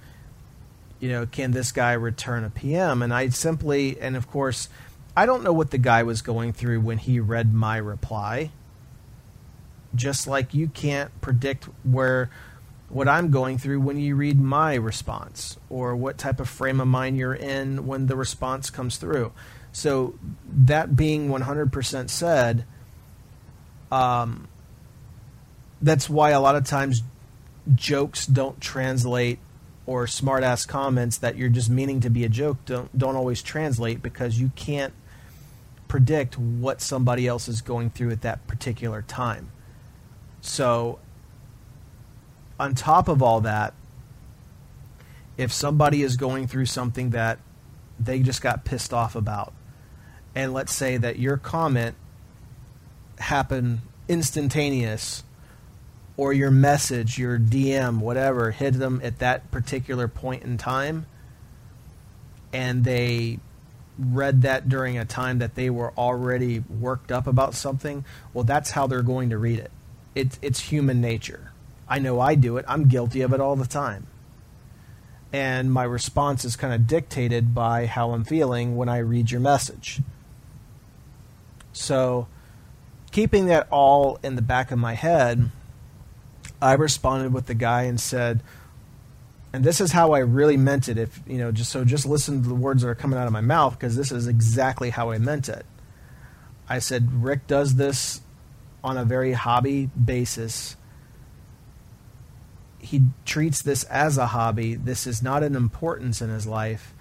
you 0.99 1.09
know, 1.09 1.25
can 1.25 1.51
this 1.51 1.71
guy 1.71 1.93
return 1.93 2.43
a 2.43 2.49
PM? 2.49 3.01
And 3.01 3.13
I 3.13 3.29
simply, 3.29 3.99
and 3.99 4.15
of 4.15 4.29
course, 4.29 4.69
I 5.15 5.25
don't 5.25 5.43
know 5.43 5.53
what 5.53 5.71
the 5.71 5.77
guy 5.77 6.03
was 6.03 6.21
going 6.21 6.53
through 6.53 6.81
when 6.81 6.97
he 6.97 7.19
read 7.19 7.53
my 7.53 7.77
reply. 7.77 8.51
Just 9.93 10.27
like 10.27 10.53
you 10.53 10.67
can't 10.67 11.11
predict 11.21 11.65
where 11.83 12.29
what 12.95 13.09
I'm 13.09 13.29
going 13.29 13.57
through 13.57 13.81
when 13.81 13.99
you 13.99 14.15
read 14.15 14.39
my 14.39 14.75
response 14.75 15.57
or 15.69 15.97
what 15.97 16.17
type 16.17 16.39
of 16.39 16.47
frame 16.47 16.79
of 16.79 16.87
mind 16.87 17.17
you're 17.17 17.33
in 17.33 17.85
when 17.85 18.07
the 18.07 18.15
response 18.15 18.69
comes 18.69 18.95
through. 18.95 19.33
So 19.73 20.15
that 20.47 20.95
being 20.95 21.27
100% 21.27 22.09
said, 22.09 22.63
um, 23.91 24.47
that's 25.81 26.09
why 26.09 26.29
a 26.29 26.39
lot 26.39 26.55
of 26.55 26.63
times 26.63 27.01
jokes 27.73 28.25
don't 28.25 28.61
translate 28.61 29.39
or 29.85 30.05
smartass 30.05 30.65
comments 30.65 31.17
that 31.17 31.35
you're 31.35 31.49
just 31.49 31.69
meaning 31.69 31.99
to 31.99 32.09
be 32.09 32.23
a 32.23 32.29
joke 32.29 32.57
don't 32.65 32.97
don't 32.97 33.15
always 33.15 33.43
translate 33.43 34.01
because 34.01 34.39
you 34.39 34.51
can't 34.55 34.93
predict 35.89 36.37
what 36.37 36.79
somebody 36.79 37.27
else 37.27 37.49
is 37.49 37.61
going 37.61 37.89
through 37.89 38.11
at 38.11 38.21
that 38.21 38.47
particular 38.47 39.01
time. 39.01 39.51
So 40.39 40.99
on 42.59 42.75
top 42.75 43.07
of 43.07 43.21
all 43.21 43.41
that, 43.41 43.73
if 45.37 45.51
somebody 45.51 46.01
is 46.01 46.15
going 46.15 46.47
through 46.47 46.65
something 46.65 47.11
that 47.11 47.39
they 47.99 48.19
just 48.19 48.41
got 48.41 48.65
pissed 48.65 48.93
off 48.93 49.15
about, 49.15 49.53
and 50.33 50.53
let's 50.53 50.73
say 50.73 50.97
that 50.97 51.19
your 51.19 51.37
comment 51.37 51.95
happened 53.19 53.79
instantaneous 54.07 55.23
or 56.17 56.31
your 56.31 56.51
message, 56.51 57.17
your 57.17 57.37
DM, 57.37 57.99
whatever, 57.99 58.51
hit 58.51 58.73
them 58.73 59.01
at 59.03 59.19
that 59.19 59.51
particular 59.51 60.07
point 60.07 60.43
in 60.43 60.57
time, 60.57 61.05
and 62.53 62.83
they 62.85 63.39
read 63.97 64.41
that 64.43 64.67
during 64.67 64.97
a 64.97 65.05
time 65.05 65.39
that 65.39 65.55
they 65.55 65.69
were 65.69 65.93
already 65.97 66.59
worked 66.59 67.11
up 67.11 67.27
about 67.27 67.53
something, 67.53 68.05
well, 68.33 68.43
that's 68.43 68.71
how 68.71 68.87
they're 68.87 69.01
going 69.01 69.29
to 69.29 69.37
read 69.37 69.59
it. 69.59 69.71
It's 70.13 70.39
it's 70.41 70.59
human 70.61 71.01
nature. 71.01 71.51
I 71.87 71.99
know 71.99 72.19
I 72.19 72.35
do 72.35 72.57
it. 72.57 72.65
I'm 72.67 72.87
guilty 72.87 73.21
of 73.21 73.33
it 73.33 73.39
all 73.39 73.55
the 73.55 73.67
time. 73.67 74.07
And 75.31 75.71
my 75.71 75.83
response 75.83 76.45
is 76.45 76.55
kind 76.55 76.73
of 76.73 76.87
dictated 76.87 77.53
by 77.53 77.85
how 77.85 78.11
I'm 78.11 78.23
feeling 78.23 78.77
when 78.77 78.89
I 78.89 78.99
read 78.99 79.31
your 79.31 79.41
message. 79.41 80.01
So, 81.73 82.27
keeping 83.11 83.47
that 83.47 83.67
all 83.69 84.17
in 84.23 84.35
the 84.35 84.41
back 84.41 84.71
of 84.71 84.79
my 84.79 84.93
head, 84.93 85.51
I 86.61 86.73
responded 86.73 87.33
with 87.33 87.47
the 87.47 87.53
guy 87.53 87.83
and 87.83 87.99
said, 87.99 88.41
and 89.55 89.63
this 89.63 89.79
is 89.79 89.93
how 89.93 90.11
I 90.11 90.19
really 90.19 90.57
meant 90.57 90.89
it. 90.89 90.97
If 90.97 91.21
you 91.25 91.37
know, 91.37 91.49
just 91.49 91.71
so 91.71 91.85
just 91.85 92.05
listen 92.05 92.43
to 92.43 92.49
the 92.49 92.55
words 92.55 92.81
that 92.81 92.89
are 92.89 92.95
coming 92.95 93.17
out 93.17 93.25
of 93.25 93.31
my 93.31 93.39
mouth 93.39 93.79
because 93.79 93.95
this 93.95 94.11
is 94.11 94.27
exactly 94.27 94.89
how 94.89 95.11
I 95.11 95.17
meant 95.17 95.47
it. 95.47 95.65
I 96.67 96.79
said 96.79 97.23
Rick 97.23 97.47
does 97.47 97.75
this 97.75 98.19
on 98.83 98.97
a 98.97 99.05
very 99.05 99.31
hobby 99.31 99.85
basis. 99.85 100.75
He 102.79 103.03
treats 103.25 103.61
this 103.61 103.83
as 103.85 104.17
a 104.17 104.27
hobby. 104.27 104.75
This 104.75 105.07
is 105.07 105.23
not 105.23 105.43
an 105.43 105.55
importance 105.55 106.21
in 106.21 106.29
his 106.29 106.45
life. 106.45 106.93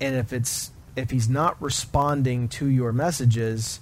And 0.00 0.14
if 0.14 0.32
it's 0.32 0.70
if 0.96 1.10
he's 1.10 1.28
not 1.28 1.60
responding 1.62 2.48
to 2.48 2.66
your 2.66 2.92
messages, 2.92 3.80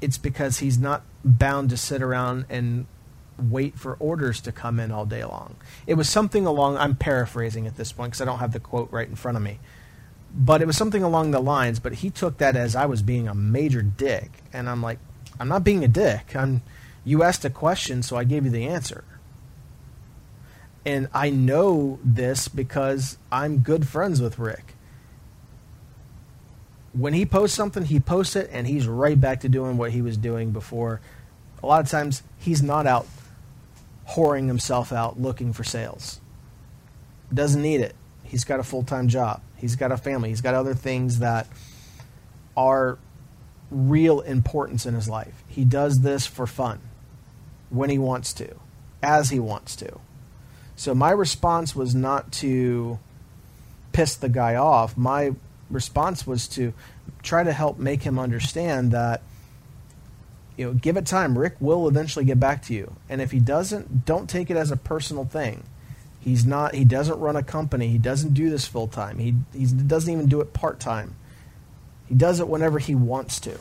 it's 0.00 0.18
because 0.18 0.58
he's 0.58 0.78
not 0.78 1.02
bound 1.24 1.70
to 1.70 1.76
sit 1.76 2.02
around 2.02 2.44
and 2.48 2.86
wait 3.38 3.76
for 3.76 3.94
orders 3.94 4.40
to 4.42 4.52
come 4.52 4.78
in 4.78 4.92
all 4.92 5.06
day 5.06 5.24
long. 5.24 5.56
It 5.86 5.94
was 5.94 6.08
something 6.08 6.46
along, 6.46 6.76
I'm 6.76 6.94
paraphrasing 6.94 7.66
at 7.66 7.76
this 7.76 7.90
point 7.90 8.12
because 8.12 8.20
I 8.20 8.24
don't 8.24 8.38
have 8.38 8.52
the 8.52 8.60
quote 8.60 8.92
right 8.92 9.08
in 9.08 9.16
front 9.16 9.36
of 9.36 9.42
me. 9.42 9.58
But 10.36 10.62
it 10.62 10.66
was 10.66 10.76
something 10.76 11.02
along 11.02 11.30
the 11.30 11.40
lines, 11.40 11.78
but 11.78 11.94
he 11.94 12.10
took 12.10 12.38
that 12.38 12.56
as 12.56 12.76
I 12.76 12.86
was 12.86 13.02
being 13.02 13.28
a 13.28 13.34
major 13.34 13.82
dick. 13.82 14.42
And 14.52 14.68
I'm 14.68 14.82
like, 14.82 14.98
I'm 15.38 15.48
not 15.48 15.64
being 15.64 15.84
a 15.84 15.88
dick. 15.88 16.34
I'm, 16.36 16.62
you 17.04 17.22
asked 17.22 17.44
a 17.44 17.50
question, 17.50 18.02
so 18.02 18.16
I 18.16 18.24
gave 18.24 18.44
you 18.44 18.50
the 18.50 18.66
answer. 18.66 19.04
And 20.86 21.08
I 21.14 21.30
know 21.30 21.98
this 22.04 22.48
because 22.48 23.18
I'm 23.32 23.58
good 23.58 23.86
friends 23.86 24.20
with 24.20 24.38
Rick 24.38 24.74
when 26.94 27.12
he 27.12 27.26
posts 27.26 27.56
something, 27.56 27.84
he 27.84 28.00
posts 28.00 28.36
it 28.36 28.48
and 28.52 28.66
he's 28.66 28.86
right 28.86 29.20
back 29.20 29.40
to 29.40 29.48
doing 29.48 29.76
what 29.76 29.90
he 29.90 30.00
was 30.00 30.16
doing 30.16 30.52
before. 30.52 31.00
A 31.62 31.66
lot 31.66 31.80
of 31.80 31.90
times 31.90 32.22
he's 32.38 32.62
not 32.62 32.86
out 32.86 33.06
whoring 34.10 34.46
himself 34.46 34.92
out 34.92 35.20
looking 35.20 35.52
for 35.52 35.64
sales. 35.64 36.20
Doesn't 37.32 37.62
need 37.62 37.80
it. 37.80 37.96
He's 38.22 38.44
got 38.44 38.60
a 38.60 38.62
full 38.62 38.84
time 38.84 39.08
job. 39.08 39.42
He's 39.56 39.76
got 39.76 39.90
a 39.92 39.96
family. 39.96 40.28
He's 40.28 40.40
got 40.40 40.54
other 40.54 40.74
things 40.74 41.18
that 41.18 41.48
are 42.56 42.98
real 43.70 44.20
importance 44.20 44.86
in 44.86 44.94
his 44.94 45.08
life. 45.08 45.42
He 45.48 45.64
does 45.64 46.00
this 46.00 46.26
for 46.26 46.46
fun 46.46 46.80
when 47.74 47.90
he 47.90 47.98
wants 47.98 48.32
to, 48.34 48.54
as 49.02 49.30
he 49.30 49.38
wants 49.38 49.76
to. 49.76 50.00
So 50.76 50.94
my 50.94 51.10
response 51.10 51.74
was 51.74 51.94
not 51.94 52.32
to 52.32 52.98
piss 53.92 54.16
the 54.16 54.28
guy 54.28 54.56
off. 54.56 54.96
My 54.96 55.32
response 55.70 56.26
was 56.26 56.48
to 56.48 56.72
try 57.22 57.42
to 57.42 57.52
help 57.52 57.78
make 57.78 58.02
him 58.02 58.18
understand 58.18 58.90
that 58.92 59.22
you 60.56 60.66
know, 60.66 60.74
give 60.74 60.96
it 60.96 61.06
time. 61.06 61.36
Rick 61.36 61.56
will 61.60 61.88
eventually 61.88 62.24
get 62.24 62.38
back 62.38 62.62
to 62.64 62.74
you. 62.74 62.94
And 63.08 63.20
if 63.20 63.30
he 63.30 63.40
doesn't, 63.40 64.04
don't 64.04 64.28
take 64.28 64.50
it 64.50 64.56
as 64.56 64.70
a 64.70 64.76
personal 64.76 65.24
thing. 65.24 65.64
He's 66.20 66.46
not 66.46 66.74
he 66.74 66.84
doesn't 66.84 67.18
run 67.18 67.36
a 67.36 67.42
company. 67.42 67.88
He 67.88 67.98
doesn't 67.98 68.34
do 68.34 68.48
this 68.48 68.66
full 68.66 68.86
time. 68.88 69.18
He 69.18 69.34
he 69.52 69.66
doesn't 69.66 70.10
even 70.10 70.26
do 70.26 70.40
it 70.40 70.52
part 70.52 70.80
time. 70.80 71.16
He 72.06 72.14
does 72.14 72.40
it 72.40 72.48
whenever 72.48 72.78
he 72.78 72.94
wants 72.94 73.40
to. 73.40 73.58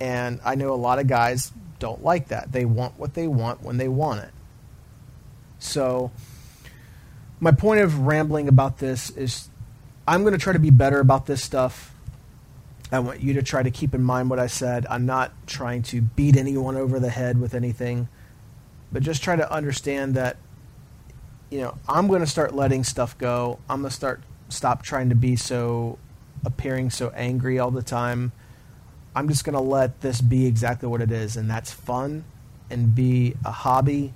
And 0.00 0.40
I 0.44 0.54
know 0.54 0.72
a 0.72 0.76
lot 0.76 0.98
of 0.98 1.06
guys 1.06 1.52
don't 1.84 2.02
like 2.02 2.28
that. 2.28 2.50
They 2.50 2.64
want 2.64 2.98
what 2.98 3.12
they 3.12 3.28
want 3.28 3.62
when 3.62 3.76
they 3.76 3.88
want 3.88 4.20
it. 4.20 4.30
So 5.58 6.10
my 7.40 7.50
point 7.50 7.82
of 7.82 8.00
rambling 8.00 8.48
about 8.48 8.78
this 8.78 9.10
is 9.10 9.50
I'm 10.08 10.22
going 10.22 10.32
to 10.32 10.38
try 10.38 10.54
to 10.54 10.58
be 10.58 10.70
better 10.70 10.98
about 10.98 11.26
this 11.26 11.42
stuff. 11.42 11.94
I 12.90 13.00
want 13.00 13.20
you 13.20 13.34
to 13.34 13.42
try 13.42 13.62
to 13.62 13.70
keep 13.70 13.94
in 13.94 14.02
mind 14.02 14.30
what 14.30 14.38
I 14.38 14.46
said. 14.46 14.86
I'm 14.88 15.04
not 15.04 15.32
trying 15.46 15.82
to 15.84 16.00
beat 16.00 16.38
anyone 16.38 16.74
over 16.74 16.98
the 16.98 17.10
head 17.10 17.38
with 17.38 17.52
anything, 17.52 18.08
but 18.90 19.02
just 19.02 19.22
try 19.22 19.36
to 19.36 19.52
understand 19.52 20.14
that 20.14 20.38
you 21.50 21.60
know, 21.60 21.76
I'm 21.86 22.08
going 22.08 22.20
to 22.20 22.26
start 22.26 22.54
letting 22.54 22.82
stuff 22.82 23.18
go. 23.18 23.58
I'm 23.68 23.82
going 23.82 23.90
to 23.90 23.94
start 23.94 24.22
stop 24.48 24.82
trying 24.82 25.10
to 25.10 25.14
be 25.14 25.36
so 25.36 25.98
appearing 26.46 26.88
so 26.88 27.10
angry 27.10 27.58
all 27.58 27.70
the 27.70 27.82
time. 27.82 28.32
I'm 29.14 29.28
just 29.28 29.44
going 29.44 29.54
to 29.54 29.60
let 29.60 30.00
this 30.00 30.20
be 30.20 30.46
exactly 30.46 30.88
what 30.88 31.00
it 31.00 31.12
is 31.12 31.36
and 31.36 31.48
that's 31.48 31.72
fun 31.72 32.24
and 32.70 32.94
be 32.94 33.34
a 33.44 33.50
hobby 33.50 34.12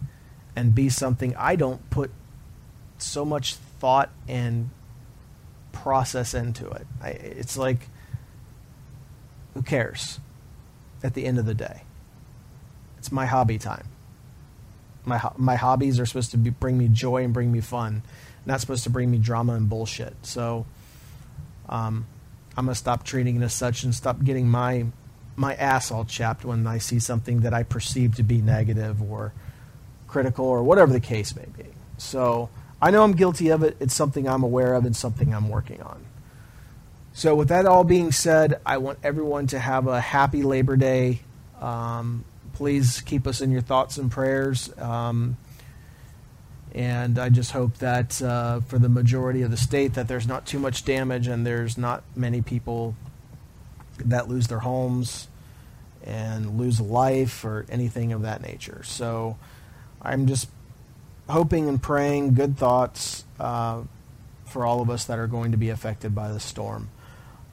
and 0.57 0.75
be 0.75 0.89
something 0.89 1.37
I 1.37 1.57
don't 1.57 1.89
put 1.91 2.11
so 2.99 3.25
much 3.25 3.55
thought 3.55 4.11
and 4.27 4.71
process 5.71 6.35
into 6.35 6.69
it. 6.69 6.87
I, 7.01 7.11
it's 7.11 7.57
like, 7.57 7.89
who 9.55 9.63
cares 9.63 10.19
at 11.03 11.15
the 11.15 11.25
end 11.25 11.39
of 11.39 11.47
the 11.47 11.55
day? 11.55 11.83
It's 12.99 13.13
my 13.13 13.27
hobby 13.27 13.59
time. 13.59 13.87
My, 15.05 15.31
my 15.37 15.55
hobbies 15.55 16.01
are 16.01 16.07
supposed 16.07 16.33
to 16.33 16.37
be, 16.37 16.51
bring 16.51 16.77
me 16.77 16.89
joy 16.89 17.23
and 17.23 17.33
bring 17.33 17.53
me 17.53 17.61
fun, 17.61 18.03
not 18.45 18.61
supposed 18.61 18.85
to 18.85 18.91
bring 18.91 19.11
me 19.11 19.19
drama 19.19 19.55
and 19.55 19.69
bullshit. 19.69 20.15
So 20.23 20.67
um, 21.69 22.07
I'm 22.59 22.65
going 22.65 22.75
to 22.75 22.79
stop 22.79 23.05
treating 23.05 23.37
it 23.37 23.45
as 23.45 23.55
such 23.55 23.85
and 23.85 23.95
stop 23.95 24.25
getting 24.25 24.49
my, 24.49 24.87
my 25.37 25.55
ass 25.55 25.93
all 25.93 26.05
chapped 26.05 26.45
when 26.45 26.67
I 26.67 26.79
see 26.79 26.99
something 26.99 27.43
that 27.43 27.55
I 27.55 27.63
perceive 27.63 28.17
to 28.17 28.25
be 28.25 28.43
negative 28.43 29.01
or 29.01 29.33
critical 30.09 30.45
or 30.45 30.65
whatever 30.65 30.93
the 30.93 30.99
case 30.99 31.37
may 31.37 31.47
be. 31.57 31.67
So 31.99 32.51
I 32.83 32.91
know 32.91 33.05
I'm 33.05 33.13
guilty 33.13 33.51
of 33.51 33.63
it. 33.63 33.77
It's 33.79 33.95
something 33.95 34.29
I'm 34.29 34.43
aware 34.43 34.75
of 34.75 34.85
and 34.85 34.97
something 34.97 35.33
I'm 35.33 35.49
working 35.49 35.81
on. 35.83 36.05
So, 37.13 37.37
with 37.37 37.49
that 37.49 37.65
all 37.65 37.85
being 37.85 38.11
said, 38.11 38.61
I 38.67 38.79
want 38.79 38.99
everyone 39.05 39.47
to 39.49 39.59
have 39.59 39.87
a 39.87 40.01
happy 40.01 40.43
Labor 40.43 40.77
Day. 40.77 41.21
Um, 41.61 42.25
please 42.55 43.01
keep 43.01 43.27
us 43.27 43.41
in 43.41 43.51
your 43.51 43.61
thoughts 43.61 43.99
and 43.99 44.11
prayers. 44.11 44.77
Um, 44.79 45.37
and 46.79 47.19
I 47.19 47.29
just 47.29 47.51
hope 47.51 47.79
that 47.79 48.23
uh, 48.23 48.61
for 48.61 48.79
the 48.79 48.89
majority 48.89 49.43
of 49.43 49.51
the 49.51 49.57
state 49.57 49.95
that 49.95 50.07
there's 50.07 50.29
not 50.29 50.47
too 50.47 50.61
much 50.61 50.85
damage 50.85 51.27
and 51.27 51.45
there's 51.45 51.77
not 51.77 52.05
many 52.15 52.41
people 52.41 52.95
that 54.05 54.29
lose 54.29 54.47
their 54.47 54.61
homes 54.61 55.27
and 56.05 56.57
lose 56.57 56.81
life 56.81 57.45
or 57.45 57.67
anything 57.69 58.13
of 58.13 58.23
that 58.23 58.43
nature. 58.43 58.85
So 58.85 59.37
I'm 60.01 60.29
just 60.29 60.49
hoping 61.29 61.69
and 61.69 61.83
praying 61.83 62.35
good 62.35 62.57
thoughts 62.57 63.25
uh, 63.41 63.83
for 64.47 64.65
all 64.65 64.81
of 64.81 64.89
us 64.89 65.05
that 65.07 65.19
are 65.19 65.27
going 65.27 65.51
to 65.51 65.59
be 65.59 65.71
affected 65.71 66.15
by 66.15 66.31
the 66.31 66.39
storm. 66.39 66.91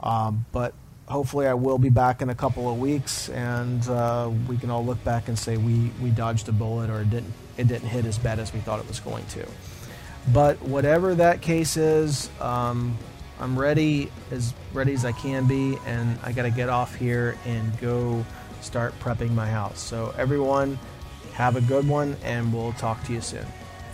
Um, 0.01 0.45
but 0.51 0.75
hopefully, 1.07 1.47
I 1.47 1.55
will 1.55 1.79
be 1.79 1.89
back 1.89 2.21
in 2.21 2.29
a 2.29 2.35
couple 2.35 2.71
of 2.71 2.77
weeks, 2.77 3.27
and 3.29 3.89
uh, 3.89 4.29
we 4.47 4.57
can 4.57 4.69
all 4.69 4.85
look 4.85 5.03
back 5.03 5.29
and 5.29 5.39
say 5.39 5.57
we, 5.57 5.89
we 5.99 6.11
dodged 6.11 6.47
a 6.47 6.51
bullet 6.51 6.91
or 6.91 7.03
didn't 7.03 7.33
it 7.57 7.67
didn't 7.67 7.89
hit 7.89 8.05
as 8.05 8.17
bad 8.17 8.39
as 8.39 8.53
we 8.53 8.59
thought 8.59 8.79
it 8.79 8.87
was 8.87 8.99
going 8.99 9.25
to. 9.27 9.45
But 10.33 10.61
whatever 10.61 11.15
that 11.15 11.41
case 11.41 11.77
is, 11.77 12.29
um, 12.41 12.97
I'm 13.39 13.57
ready 13.57 14.11
as 14.31 14.53
ready 14.73 14.93
as 14.93 15.05
I 15.05 15.11
can 15.11 15.45
be, 15.47 15.77
and 15.85 16.17
I 16.23 16.31
got 16.31 16.43
to 16.43 16.51
get 16.51 16.69
off 16.69 16.95
here 16.95 17.37
and 17.45 17.77
go 17.79 18.25
start 18.61 18.97
prepping 18.99 19.31
my 19.31 19.47
house. 19.47 19.79
So 19.79 20.13
everyone, 20.17 20.79
have 21.33 21.55
a 21.57 21.61
good 21.61 21.87
one, 21.87 22.15
and 22.23 22.53
we'll 22.53 22.73
talk 22.73 23.03
to 23.05 23.13
you 23.13 23.21
soon. 23.21 23.45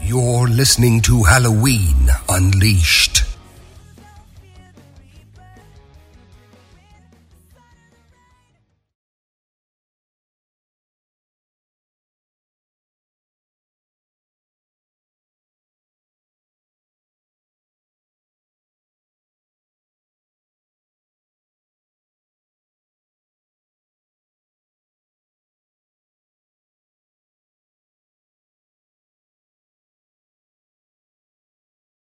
You're 0.01 0.47
listening 0.47 1.01
to 1.01 1.23
Halloween 1.23 2.09
Unleashed. 2.29 3.20